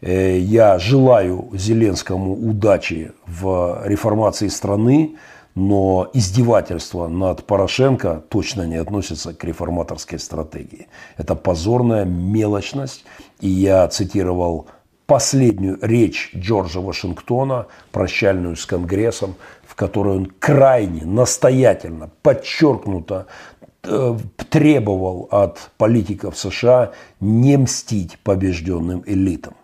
[0.00, 5.16] Э, я желаю Зеленскому удачи в реформации страны,
[5.54, 10.86] но издевательство над Порошенко точно не относится к реформаторской стратегии.
[11.16, 13.04] Это позорная мелочность.
[13.40, 14.68] И я цитировал
[15.06, 19.34] последнюю речь Джорджа Вашингтона, прощальную с Конгрессом,
[19.66, 23.26] в которой он крайне, настоятельно, подчеркнуто
[24.50, 29.54] требовал от политиков США не мстить побежденным элитам.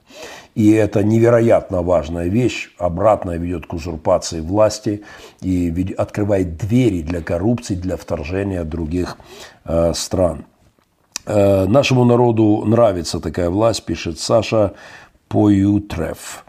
[0.55, 5.03] И это невероятно важная вещь, обратно ведет к узурпации власти
[5.41, 9.19] и открывает двери для коррупции, для вторжения других
[9.65, 10.45] э, стран.
[11.27, 14.75] Э, нашему народу нравится такая власть, пишет Саша
[15.29, 16.45] Поютрев.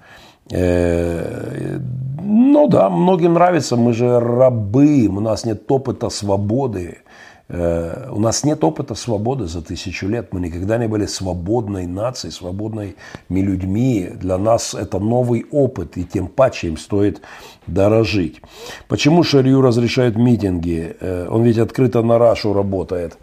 [0.52, 1.80] Э,
[2.22, 7.00] ну да, многим нравится, мы же рабы, у нас нет опыта свободы.
[7.48, 10.34] Э, у нас нет опыта свободы за тысячу лет.
[10.34, 12.96] Мы никогда не были свободной нацией, свободными
[13.30, 14.10] людьми.
[14.16, 17.22] Для нас это новый опыт, и тем паче им стоит
[17.68, 18.42] дорожить.
[18.88, 20.96] Почему Шарью разрешают митинги?
[21.00, 23.18] Э, он ведь открыто на Рашу работает.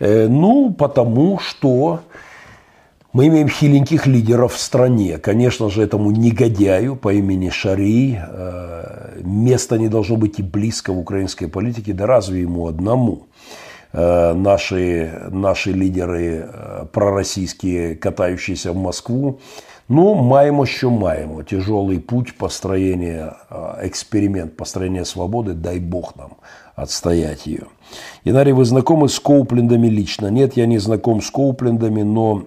[0.00, 2.00] Э, ну, потому что
[3.12, 5.18] мы имеем хиленьких лидеров в стране.
[5.18, 8.18] Конечно же, этому негодяю по имени Шари
[9.22, 13.26] место не должно быть и близко в украинской политике, да разве ему одному.
[13.92, 19.38] Э, наши, наши лидеры э, пророссийские, катающиеся в Москву.
[19.88, 21.42] Ну, маємо, що маємо.
[21.42, 26.30] Тяжелый путь построения, э, эксперимент построения свободы, дай бог нам
[26.76, 27.66] отстоять ее.
[28.24, 30.30] Инари, вы знакомы с Коуплендами лично?
[30.30, 32.42] Нет, я не знаком с Коуплендами, но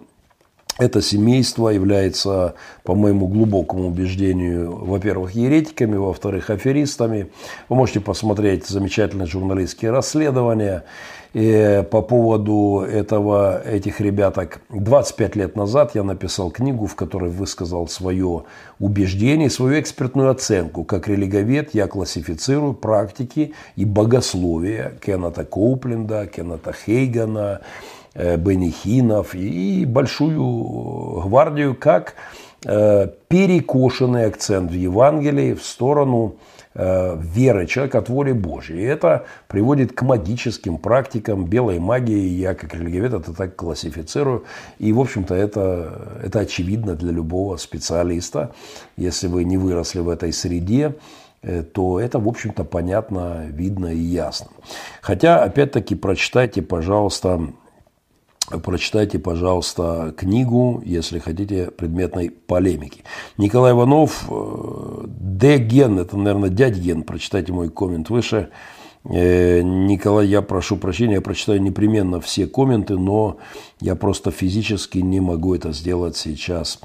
[0.78, 7.30] это семейство является, по моему глубокому убеждению, во-первых, еретиками, во-вторых, аферистами.
[7.70, 10.84] Вы можете посмотреть замечательные журналистские расследования.
[11.34, 17.88] И по поводу этого, этих ребяток 25 лет назад я написал книгу, в которой высказал
[17.88, 18.44] свое
[18.80, 20.84] убеждение, свою экспертную оценку.
[20.84, 27.62] Как религовед я классифицирую практики и богословия Кеннета Коупленда, Кеннета Хейгана,
[28.14, 32.16] Бенихинов и большую гвардию как
[32.66, 36.36] э, перекошенный акцент в Евангелии в сторону
[36.74, 38.82] э, веры человека от воли Божьей.
[38.82, 42.28] И это приводит к магическим практикам белой магии.
[42.28, 44.44] Я как религиовед это так классифицирую.
[44.78, 48.52] И, в общем-то, это, это очевидно для любого специалиста.
[48.98, 50.96] Если вы не выросли в этой среде,
[51.74, 54.48] то это, в общем-то, понятно, видно и ясно.
[55.02, 57.48] Хотя, опять-таки, прочитайте, пожалуйста,
[58.60, 63.04] прочитайте, пожалуйста, книгу, если хотите, предметной полемики.
[63.38, 65.58] Николай Иванов, э, Д.
[65.60, 68.50] Ген, это, наверное, дядь Ген, прочитайте мой коммент выше.
[69.04, 73.38] Э, Николай, я прошу прощения, я прочитаю непременно все комменты, но
[73.80, 76.80] я просто физически не могу это сделать сейчас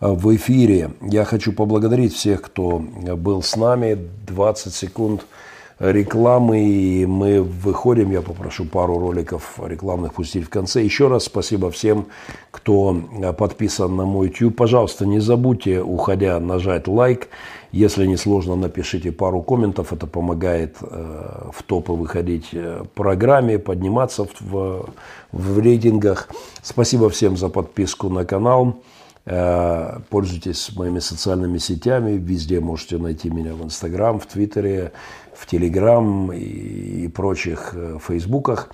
[0.00, 0.92] в эфире.
[1.02, 3.98] Я хочу поблагодарить всех, кто был с нами.
[4.26, 5.26] 20 секунд–
[5.78, 8.10] рекламы, и мы выходим.
[8.10, 10.82] Я попрошу пару роликов рекламных пустить в конце.
[10.82, 12.06] Еще раз спасибо всем,
[12.50, 12.96] кто
[13.36, 14.56] подписан на мой YouTube.
[14.56, 17.28] Пожалуйста, не забудьте, уходя, нажать лайк.
[17.70, 19.92] Если не сложно, напишите пару комментов.
[19.92, 24.88] Это помогает э, в топы выходить э, программе, подниматься в, в,
[25.32, 26.30] в рейтингах.
[26.62, 28.76] Спасибо всем за подписку на канал.
[29.26, 32.12] Э, пользуйтесь моими социальными сетями.
[32.12, 34.92] Везде можете найти меня в Инстаграм, в Твиттере,
[35.38, 38.70] в Телеграм и прочих э, Фейсбуках.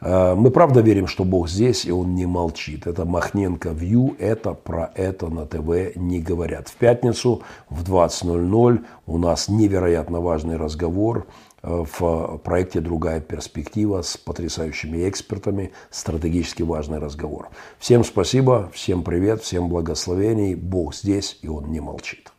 [0.00, 2.86] Э, мы правда верим, что Бог здесь, и Он не молчит.
[2.86, 6.68] Это Махненко Вью, это про это на ТВ не говорят.
[6.68, 11.26] В пятницу в 20.00 у нас невероятно важный разговор
[11.62, 15.70] э, в проекте «Другая перспектива» с потрясающими экспертами.
[15.90, 17.50] Стратегически важный разговор.
[17.78, 20.56] Всем спасибо, всем привет, всем благословений.
[20.56, 22.32] Бог здесь, и Он не молчит.